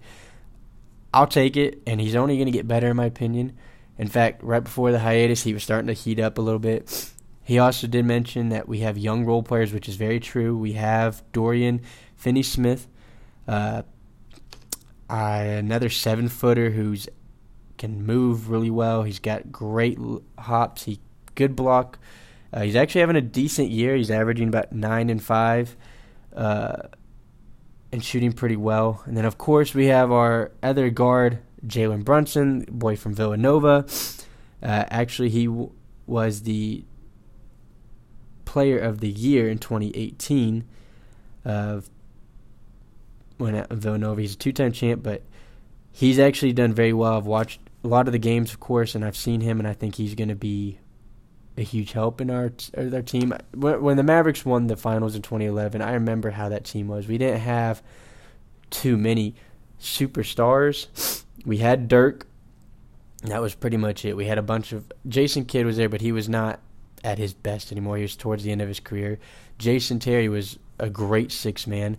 I'll 1.13 1.27
take 1.27 1.57
it, 1.57 1.81
and 1.85 1.99
he's 1.99 2.15
only 2.15 2.37
going 2.37 2.47
to 2.47 2.51
get 2.51 2.67
better, 2.67 2.89
in 2.89 2.97
my 2.97 3.05
opinion. 3.05 3.53
In 3.97 4.07
fact, 4.07 4.43
right 4.43 4.63
before 4.63 4.91
the 4.91 4.99
hiatus, 4.99 5.43
he 5.43 5.53
was 5.53 5.63
starting 5.63 5.87
to 5.87 5.93
heat 5.93 6.19
up 6.19 6.37
a 6.37 6.41
little 6.41 6.59
bit. 6.59 7.11
He 7.43 7.59
also 7.59 7.87
did 7.87 8.05
mention 8.05 8.49
that 8.49 8.67
we 8.67 8.79
have 8.79 8.97
young 8.97 9.25
role 9.25 9.43
players, 9.43 9.73
which 9.73 9.89
is 9.89 9.95
very 9.95 10.19
true. 10.19 10.57
We 10.57 10.73
have 10.73 11.21
Dorian 11.33 11.81
Finney 12.15 12.41
Smith, 12.41 12.87
uh, 13.47 13.83
another 15.09 15.89
seven 15.89 16.29
footer 16.29 16.71
who's 16.71 17.07
can 17.77 18.05
move 18.05 18.49
really 18.49 18.69
well. 18.69 19.03
He's 19.03 19.19
got 19.19 19.51
great 19.51 19.99
hops. 20.39 20.83
He 20.83 20.99
good 21.35 21.55
block. 21.55 21.99
Uh, 22.53 22.61
he's 22.61 22.75
actually 22.75 23.01
having 23.01 23.15
a 23.15 23.21
decent 23.21 23.69
year. 23.69 23.95
He's 23.95 24.11
averaging 24.11 24.47
about 24.47 24.71
nine 24.71 25.09
and 25.09 25.21
five, 25.21 25.75
uh, 26.35 26.87
and 27.91 28.03
shooting 28.03 28.31
pretty 28.33 28.55
well. 28.55 29.03
And 29.05 29.15
then 29.15 29.25
of 29.25 29.37
course 29.37 29.73
we 29.73 29.87
have 29.87 30.11
our 30.11 30.51
other 30.61 30.89
guard, 30.89 31.39
Jalen 31.65 32.03
Brunson, 32.03 32.65
boy 32.69 32.95
from 32.95 33.13
Villanova. 33.13 33.85
Uh, 34.61 34.85
actually, 34.89 35.29
he 35.29 35.45
w- 35.45 35.71
was 36.05 36.43
the 36.43 36.85
player 38.45 38.77
of 38.77 38.99
the 38.99 39.09
year 39.09 39.49
in 39.49 39.57
2018. 39.57 40.63
Uh, 41.45 41.81
when 43.37 43.55
at 43.55 43.69
Villanova, 43.71 44.21
he's 44.21 44.35
a 44.35 44.37
two-time 44.37 44.71
champ, 44.71 45.03
but 45.03 45.23
he's 45.91 46.19
actually 46.19 46.53
done 46.53 46.73
very 46.73 46.93
well. 46.93 47.17
I've 47.17 47.25
watched 47.25 47.59
a 47.83 47.87
lot 47.87 48.07
of 48.07 48.13
the 48.13 48.19
games, 48.19 48.53
of 48.53 48.59
course, 48.59 48.95
and 48.95 49.03
I've 49.03 49.17
seen 49.17 49.41
him, 49.41 49.59
and 49.59 49.67
I 49.67 49.73
think 49.73 49.95
he's 49.95 50.15
going 50.15 50.29
to 50.29 50.35
be 50.35 50.79
a 51.57 51.61
huge 51.61 51.91
help 51.91 52.19
in 52.21 52.29
our 52.29 52.51
our 52.77 53.01
team. 53.01 53.33
When 53.55 53.97
the 53.97 54.03
Mavericks 54.03 54.45
won 54.45 54.67
the 54.67 54.77
finals 54.77 55.15
in 55.15 55.21
2011, 55.21 55.81
I 55.81 55.93
remember 55.93 56.31
how 56.31 56.49
that 56.49 56.65
team 56.65 56.87
was. 56.87 57.07
We 57.07 57.17
didn't 57.17 57.41
have 57.41 57.81
too 58.69 58.97
many 58.97 59.35
superstars. 59.79 61.23
We 61.45 61.57
had 61.57 61.87
Dirk. 61.87 62.27
That 63.23 63.41
was 63.41 63.55
pretty 63.55 63.77
much 63.77 64.03
it. 64.03 64.17
We 64.17 64.25
had 64.25 64.37
a 64.37 64.43
bunch 64.43 64.73
of 64.73 64.91
Jason 65.07 65.45
Kidd 65.45 65.65
was 65.65 65.77
there, 65.77 65.89
but 65.89 66.01
he 66.01 66.11
was 66.11 66.27
not 66.27 66.59
at 67.03 67.17
his 67.17 67.33
best 67.33 67.71
anymore. 67.71 67.97
He 67.97 68.03
was 68.03 68.15
towards 68.15 68.43
the 68.43 68.51
end 68.51 68.61
of 68.61 68.67
his 68.67 68.79
career. 68.79 69.19
Jason 69.57 69.99
Terry 69.99 70.27
was 70.27 70.57
a 70.79 70.89
great 70.89 71.31
six 71.31 71.67
man. 71.67 71.97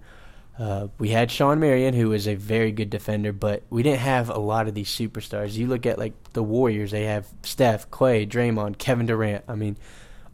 Uh, 0.59 0.87
we 0.99 1.09
had 1.09 1.31
Shawn 1.31 1.59
Marion, 1.59 1.95
who 1.95 2.11
was 2.11 2.29
a 2.29 2.37
very 2.37 2.71
good 2.71 2.89
defender, 2.89 3.33
but 3.33 3.65
we 3.71 3.83
didn't 3.83 4.01
have 4.01 4.29
a 4.29 4.39
lot 4.39 4.69
of 4.69 4.75
these 4.75 4.89
superstars. 4.89 5.55
You 5.55 5.67
look 5.67 5.85
at 5.85 5.99
like 5.99 6.13
the 6.33 6.45
Warriors; 6.45 6.93
they 6.93 7.05
have 7.05 7.27
Steph, 7.43 7.91
Klay, 7.91 8.29
Draymond, 8.29 8.79
Kevin 8.79 9.07
Durant. 9.07 9.45
I 9.49 9.57
mean, 9.57 9.77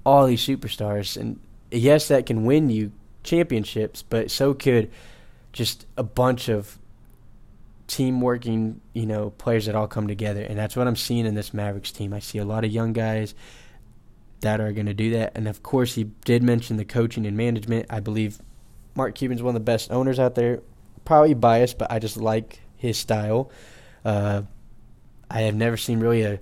all 0.04 0.26
these 0.26 0.46
superstars, 0.46 1.16
and 1.16 1.40
yes, 1.70 2.08
that 2.08 2.26
can 2.26 2.44
win 2.44 2.68
you 2.68 2.92
championships, 3.22 4.02
but 4.02 4.30
so 4.30 4.52
could 4.52 4.90
just 5.52 5.86
a 5.96 6.02
bunch 6.02 6.48
of 6.48 6.78
team 7.86 8.20
working, 8.20 8.80
you 8.92 9.06
know, 9.06 9.30
players 9.30 9.66
that 9.66 9.74
all 9.74 9.88
come 9.88 10.06
together, 10.06 10.42
and 10.42 10.58
that's 10.58 10.76
what 10.76 10.86
I'm 10.86 10.96
seeing 10.96 11.24
in 11.24 11.34
this 11.34 11.54
Mavericks 11.54 11.92
team. 11.92 12.12
I 12.12 12.18
see 12.18 12.38
a 12.38 12.44
lot 12.44 12.64
of 12.64 12.70
young 12.70 12.92
guys 12.92 13.34
that 14.40 14.60
are 14.60 14.72
going 14.72 14.86
to 14.86 14.94
do 14.94 15.10
that, 15.12 15.32
and 15.34 15.48
of 15.48 15.62
course, 15.62 15.94
he 15.94 16.04
did 16.24 16.42
mention 16.42 16.76
the 16.76 16.84
coaching 16.84 17.26
and 17.26 17.38
management. 17.38 17.86
I 17.88 18.00
believe 18.00 18.38
Mark 18.94 19.14
Cuban's 19.14 19.42
one 19.42 19.54
of 19.54 19.60
the 19.60 19.64
best 19.64 19.90
owners 19.90 20.18
out 20.18 20.34
there. 20.34 20.62
Probably 21.04 21.34
biased, 21.34 21.78
but 21.78 21.90
I 21.90 21.98
just 21.98 22.16
like 22.16 22.60
his 22.76 22.98
style. 22.98 23.50
Uh, 24.04 24.42
I 25.30 25.42
have 25.42 25.54
never 25.54 25.76
seen 25.76 26.00
really 26.00 26.22
a 26.22 26.40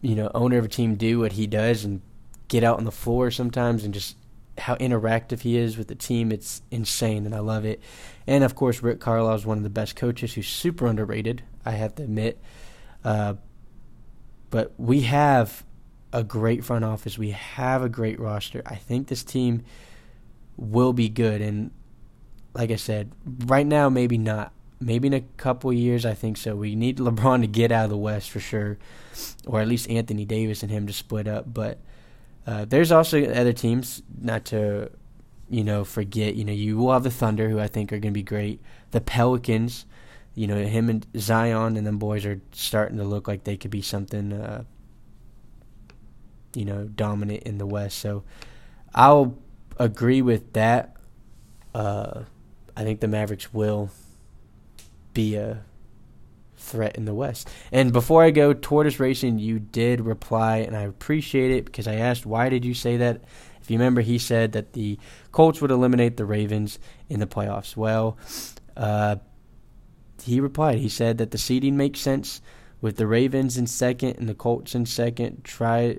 you 0.00 0.14
know 0.14 0.30
owner 0.34 0.58
of 0.58 0.64
a 0.64 0.68
team 0.68 0.94
do 0.94 1.20
what 1.20 1.32
he 1.32 1.46
does 1.46 1.84
and 1.84 2.00
get 2.48 2.64
out 2.64 2.78
on 2.78 2.84
the 2.84 2.92
floor 2.92 3.30
sometimes 3.30 3.84
and 3.84 3.94
just 3.94 4.16
how 4.58 4.74
interactive 4.76 5.40
he 5.40 5.56
is 5.56 5.76
with 5.76 5.88
the 5.88 5.94
team. 5.94 6.32
It's 6.32 6.62
insane, 6.70 7.26
and 7.26 7.34
I 7.34 7.40
love 7.40 7.64
it. 7.64 7.80
And 8.26 8.44
of 8.44 8.54
course, 8.54 8.82
Rick 8.82 9.00
Carlisle 9.00 9.34
is 9.34 9.46
one 9.46 9.56
of 9.56 9.62
the 9.62 9.70
best 9.70 9.96
coaches 9.96 10.34
who's 10.34 10.48
super 10.48 10.86
underrated. 10.86 11.42
I 11.64 11.72
have 11.72 11.94
to 11.96 12.02
admit. 12.02 12.40
Uh, 13.04 13.34
but 14.50 14.72
we 14.78 15.02
have 15.02 15.64
a 16.12 16.24
great 16.24 16.64
front 16.64 16.84
office. 16.84 17.16
We 17.16 17.30
have 17.30 17.82
a 17.82 17.88
great 17.88 18.18
roster. 18.18 18.62
I 18.66 18.74
think 18.74 19.06
this 19.06 19.22
team 19.22 19.62
will 20.60 20.92
be 20.92 21.08
good. 21.08 21.40
And 21.40 21.70
like 22.54 22.70
I 22.70 22.76
said, 22.76 23.12
right 23.46 23.66
now 23.66 23.88
maybe 23.88 24.18
not. 24.18 24.52
Maybe 24.82 25.08
in 25.08 25.14
a 25.14 25.20
couple 25.36 25.70
years, 25.74 26.06
I 26.06 26.14
think 26.14 26.38
so. 26.38 26.56
We 26.56 26.74
need 26.74 26.98
LeBron 26.98 27.42
to 27.42 27.46
get 27.46 27.70
out 27.70 27.84
of 27.84 27.90
the 27.90 27.98
West 27.98 28.30
for 28.30 28.40
sure, 28.40 28.78
or 29.46 29.60
at 29.60 29.68
least 29.68 29.90
Anthony 29.90 30.24
Davis 30.24 30.62
and 30.62 30.72
him 30.72 30.86
to 30.86 30.92
split 30.94 31.28
up. 31.28 31.52
But 31.52 31.80
uh, 32.46 32.64
there's 32.64 32.90
also 32.90 33.22
other 33.26 33.52
teams, 33.52 34.02
not 34.18 34.46
to 34.46 34.90
you 35.50 35.64
know 35.64 35.84
forget. 35.84 36.34
You 36.34 36.46
know, 36.46 36.52
you 36.54 36.78
will 36.78 36.94
have 36.94 37.02
the 37.02 37.10
Thunder, 37.10 37.50
who 37.50 37.60
I 37.60 37.66
think 37.66 37.92
are 37.92 37.98
going 37.98 38.14
to 38.14 38.18
be 38.18 38.22
great. 38.22 38.62
The 38.92 39.02
Pelicans, 39.02 39.84
you 40.34 40.46
know, 40.46 40.56
him 40.56 40.88
and 40.88 41.06
Zion 41.14 41.76
and 41.76 41.86
them 41.86 41.98
boys 41.98 42.24
are 42.24 42.40
starting 42.52 42.96
to 42.96 43.04
look 43.04 43.28
like 43.28 43.44
they 43.44 43.58
could 43.58 43.70
be 43.70 43.82
something. 43.82 44.32
Uh, 44.32 44.64
you 46.54 46.64
know, 46.64 46.84
dominant 46.84 47.42
in 47.44 47.58
the 47.58 47.66
West. 47.66 47.98
So 47.98 48.24
I'll 48.94 49.36
agree 49.80 50.22
with 50.22 50.52
that. 50.52 50.96
Uh, 51.74 52.22
I 52.76 52.84
think 52.84 53.00
the 53.00 53.08
Mavericks 53.08 53.52
will 53.52 53.90
be 55.12 55.34
a 55.34 55.64
threat 56.56 56.96
in 56.96 57.06
the 57.06 57.14
West. 57.14 57.48
And 57.72 57.92
before 57.92 58.22
I 58.22 58.30
go, 58.30 58.52
Tortoise 58.52 59.00
Racing, 59.00 59.38
you 59.38 59.58
did 59.58 60.02
reply, 60.02 60.58
and 60.58 60.76
I 60.76 60.82
appreciate 60.82 61.50
it 61.50 61.64
because 61.64 61.88
I 61.88 61.94
asked, 61.94 62.26
why 62.26 62.48
did 62.48 62.64
you 62.64 62.74
say 62.74 62.96
that? 62.98 63.22
If 63.60 63.70
you 63.70 63.78
remember, 63.78 64.02
he 64.02 64.18
said 64.18 64.52
that 64.52 64.72
the 64.74 64.98
Colts 65.32 65.60
would 65.60 65.70
eliminate 65.70 66.16
the 66.16 66.24
Ravens 66.24 66.78
in 67.08 67.20
the 67.20 67.26
playoffs. 67.26 67.76
Well, 67.76 68.16
uh, 68.76 69.16
he 70.22 70.40
replied, 70.40 70.78
he 70.78 70.88
said 70.88 71.18
that 71.18 71.30
the 71.30 71.38
seeding 71.38 71.76
makes 71.76 72.00
sense 72.00 72.40
with 72.80 72.96
the 72.96 73.06
Ravens 73.06 73.56
in 73.56 73.66
second 73.66 74.16
and 74.18 74.28
the 74.28 74.34
Colts 74.34 74.74
in 74.74 74.86
second. 74.86 75.44
Try, 75.44 75.98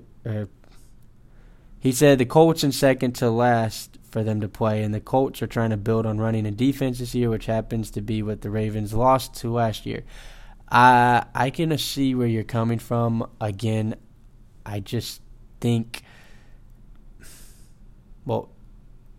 he 1.82 1.90
said 1.90 2.18
the 2.18 2.24
Colts 2.24 2.62
in 2.62 2.70
second 2.70 3.16
to 3.16 3.28
last 3.28 3.98
for 4.08 4.22
them 4.22 4.40
to 4.40 4.48
play, 4.48 4.84
and 4.84 4.94
the 4.94 5.00
Colts 5.00 5.42
are 5.42 5.48
trying 5.48 5.70
to 5.70 5.76
build 5.76 6.06
on 6.06 6.16
running 6.16 6.46
and 6.46 6.56
defense 6.56 7.00
this 7.00 7.12
year, 7.12 7.28
which 7.28 7.46
happens 7.46 7.90
to 7.90 8.00
be 8.00 8.22
what 8.22 8.42
the 8.42 8.50
Ravens 8.50 8.94
lost 8.94 9.34
to 9.40 9.50
last 9.50 9.84
year. 9.84 10.04
I 10.70 11.24
I 11.34 11.50
can 11.50 11.76
see 11.78 12.14
where 12.14 12.28
you're 12.28 12.44
coming 12.44 12.78
from. 12.78 13.28
Again, 13.40 13.96
I 14.64 14.78
just 14.78 15.22
think, 15.60 16.04
well, 18.24 18.52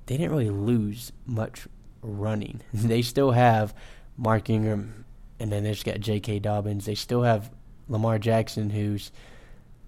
they 0.06 0.16
didn't 0.16 0.32
really 0.32 0.50
lose 0.50 1.12
much 1.26 1.68
running. 2.02 2.62
they 2.74 3.02
still 3.02 3.32
have 3.32 3.76
Mark 4.16 4.50
Ingram, 4.50 5.04
and 5.38 5.52
then 5.52 5.66
they 5.66 5.72
just 5.72 5.84
got 5.84 6.00
J.K. 6.00 6.40
Dobbins. 6.40 6.86
They 6.86 6.96
still 6.96 7.24
have 7.24 7.52
Lamar 7.90 8.20
Jackson, 8.20 8.70
who's 8.70 9.12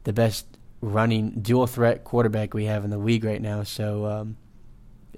the 0.04 0.12
best 0.12 0.55
running 0.86 1.32
dual 1.42 1.68
threat 1.68 2.04
quarterback 2.04 2.54
we 2.54 2.66
have 2.66 2.84
in 2.84 2.92
the 2.92 2.98
league 2.98 3.24
right 3.24 3.42
now. 3.42 3.64
So, 3.64 4.06
um, 4.06 4.38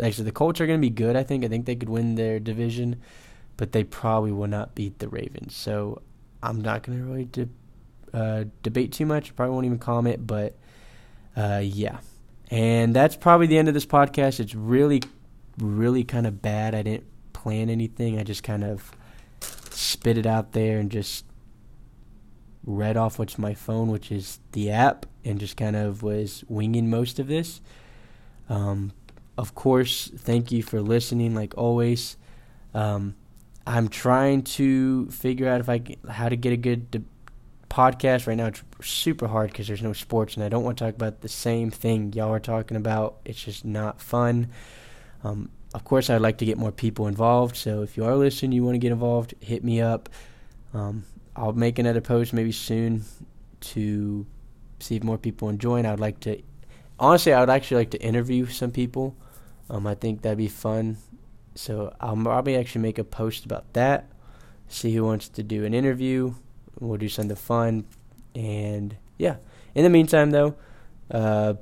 actually, 0.01 0.25
the 0.25 0.31
Colts 0.31 0.61
are 0.61 0.67
going 0.67 0.79
to 0.79 0.85
be 0.85 0.89
good. 0.89 1.15
I 1.15 1.23
think. 1.23 1.43
I 1.43 1.47
think 1.47 1.65
they 1.65 1.75
could 1.75 1.89
win 1.89 2.15
their 2.15 2.39
division, 2.39 3.01
but 3.57 3.71
they 3.71 3.83
probably 3.83 4.31
will 4.31 4.47
not 4.47 4.75
beat 4.75 4.99
the 4.99 5.09
Ravens. 5.09 5.55
So, 5.55 6.01
I'm 6.41 6.61
not 6.61 6.83
going 6.83 6.97
to 6.99 7.03
really 7.03 7.25
de- 7.25 7.49
uh, 8.13 8.45
debate 8.63 8.93
too 8.93 9.05
much. 9.05 9.35
Probably 9.35 9.53
won't 9.53 9.65
even 9.65 9.79
comment. 9.79 10.25
But 10.25 10.55
uh, 11.35 11.61
yeah, 11.63 11.99
and 12.49 12.95
that's 12.95 13.15
probably 13.15 13.47
the 13.47 13.57
end 13.57 13.67
of 13.67 13.73
this 13.73 13.85
podcast. 13.85 14.39
It's 14.39 14.55
really, 14.55 15.01
really 15.57 16.03
kind 16.03 16.25
of 16.25 16.41
bad. 16.41 16.75
I 16.75 16.81
didn't 16.81 17.05
plan 17.33 17.69
anything. 17.69 18.19
I 18.19 18.23
just 18.23 18.43
kind 18.43 18.63
of 18.63 18.91
spit 19.41 20.17
it 20.17 20.25
out 20.25 20.53
there 20.53 20.79
and 20.79 20.89
just 20.89 21.25
read 22.67 22.97
off 22.97 23.17
what's 23.17 23.39
my 23.39 23.53
phone, 23.53 23.87
which 23.87 24.11
is 24.11 24.39
the 24.51 24.69
app, 24.69 25.05
and 25.23 25.39
just 25.39 25.55
kind 25.57 25.75
of 25.75 26.03
was 26.03 26.43
winging 26.47 26.89
most 26.89 27.17
of 27.17 27.27
this. 27.27 27.61
Um, 28.49 28.91
of 29.37 29.55
course, 29.55 30.11
thank 30.15 30.51
you 30.51 30.61
for 30.61 30.81
listening, 30.81 31.33
like 31.33 31.57
always. 31.57 32.17
Um, 32.73 33.15
I'm 33.65 33.87
trying 33.87 34.43
to 34.43 35.09
figure 35.09 35.47
out 35.47 35.61
if 35.61 35.69
I 35.69 35.81
how 36.09 36.29
to 36.29 36.35
get 36.35 36.53
a 36.53 36.57
good 36.57 36.91
de- 36.91 37.03
podcast. 37.69 38.27
Right 38.27 38.37
now, 38.37 38.47
it's 38.47 38.61
super 38.81 39.27
hard 39.27 39.51
because 39.51 39.67
there's 39.67 39.81
no 39.81 39.93
sports, 39.93 40.35
and 40.35 40.43
I 40.43 40.49
don't 40.49 40.63
want 40.63 40.77
to 40.77 40.83
talk 40.83 40.95
about 40.95 41.21
the 41.21 41.29
same 41.29 41.71
thing 41.71 42.11
y'all 42.13 42.33
are 42.33 42.39
talking 42.39 42.75
about. 42.75 43.17
It's 43.23 43.41
just 43.41 43.63
not 43.63 44.01
fun. 44.01 44.49
Um, 45.23 45.49
of 45.73 45.85
course, 45.85 46.09
I'd 46.09 46.21
like 46.21 46.37
to 46.39 46.45
get 46.45 46.57
more 46.57 46.71
people 46.71 47.07
involved. 47.07 47.55
So 47.55 47.81
if 47.81 47.95
you 47.95 48.03
are 48.05 48.15
listening, 48.15 48.51
you 48.51 48.63
want 48.63 48.75
to 48.75 48.79
get 48.79 48.91
involved, 48.91 49.35
hit 49.39 49.63
me 49.63 49.81
up. 49.81 50.09
Um, 50.73 51.05
I'll 51.37 51.53
make 51.53 51.77
another 51.77 52.01
post 52.01 52.33
maybe 52.33 52.51
soon 52.51 53.05
to 53.59 54.25
see 54.79 54.95
if 54.95 55.03
more 55.03 55.19
people 55.19 55.51
join. 55.53 55.85
I'd 55.85 55.99
like 55.99 56.19
to, 56.21 56.41
honestly, 56.99 57.31
I 57.31 57.39
would 57.39 57.51
actually 57.51 57.77
like 57.77 57.91
to 57.91 58.01
interview 58.01 58.47
some 58.47 58.71
people. 58.71 59.15
Um, 59.69 59.85
I 59.85 59.93
think 59.93 60.23
that'd 60.23 60.37
be 60.37 60.47
fun. 60.47 60.97
So 61.53 61.93
I'll 62.01 62.17
probably 62.17 62.57
actually 62.57 62.81
make 62.81 62.97
a 62.97 63.03
post 63.03 63.45
about 63.45 63.71
that. 63.73 64.09
See 64.67 64.93
who 64.95 65.03
wants 65.03 65.29
to 65.29 65.43
do 65.43 65.63
an 65.63 65.75
interview. 65.75 66.33
We'll 66.79 66.97
do 66.97 67.07
something 67.07 67.35
fun. 67.35 67.85
And 68.33 68.97
yeah. 69.19 69.35
In 69.75 69.83
the 69.83 69.91
meantime, 69.91 70.31
though, 70.31 70.55
uh, 71.11 71.53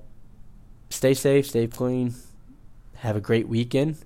stay 0.89 1.13
safe, 1.13 1.47
stay 1.47 1.67
clean, 1.67 2.15
have 2.95 3.17
a 3.17 3.21
great 3.21 3.49
weekend. 3.49 3.97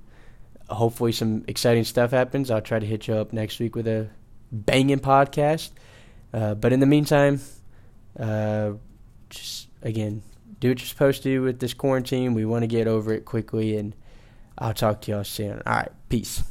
Hopefully, 0.68 1.12
some 1.12 1.44
exciting 1.48 1.84
stuff 1.84 2.10
happens. 2.10 2.50
I'll 2.50 2.62
try 2.62 2.80
to 2.80 2.86
hit 2.86 3.08
you 3.08 3.14
up 3.16 3.34
next 3.34 3.60
week 3.60 3.76
with 3.76 3.88
a 3.88 4.10
banging 4.52 5.00
podcast. 5.00 5.72
Uh, 6.34 6.56
but 6.56 6.74
in 6.74 6.80
the 6.80 6.86
meantime, 6.86 7.42
uh, 8.20 8.74
just 9.30 9.68
again, 9.82 10.22
do 10.60 10.70
what 10.70 10.80
you're 10.80 10.88
supposed 10.88 11.24
to 11.24 11.30
do 11.30 11.42
with 11.42 11.60
this 11.60 11.74
quarantine. 11.74 12.34
We 12.34 12.46
want 12.46 12.64
to 12.64 12.68
get 12.68 12.88
over 12.88 13.14
it 13.14 13.26
quickly, 13.26 13.78
and 13.78 13.96
I'll 14.58 14.74
talk 14.74 15.02
to 15.02 15.12
y'all 15.12 15.24
soon. 15.24 15.62
All 15.66 15.74
right, 15.74 15.92
peace. 16.10 16.44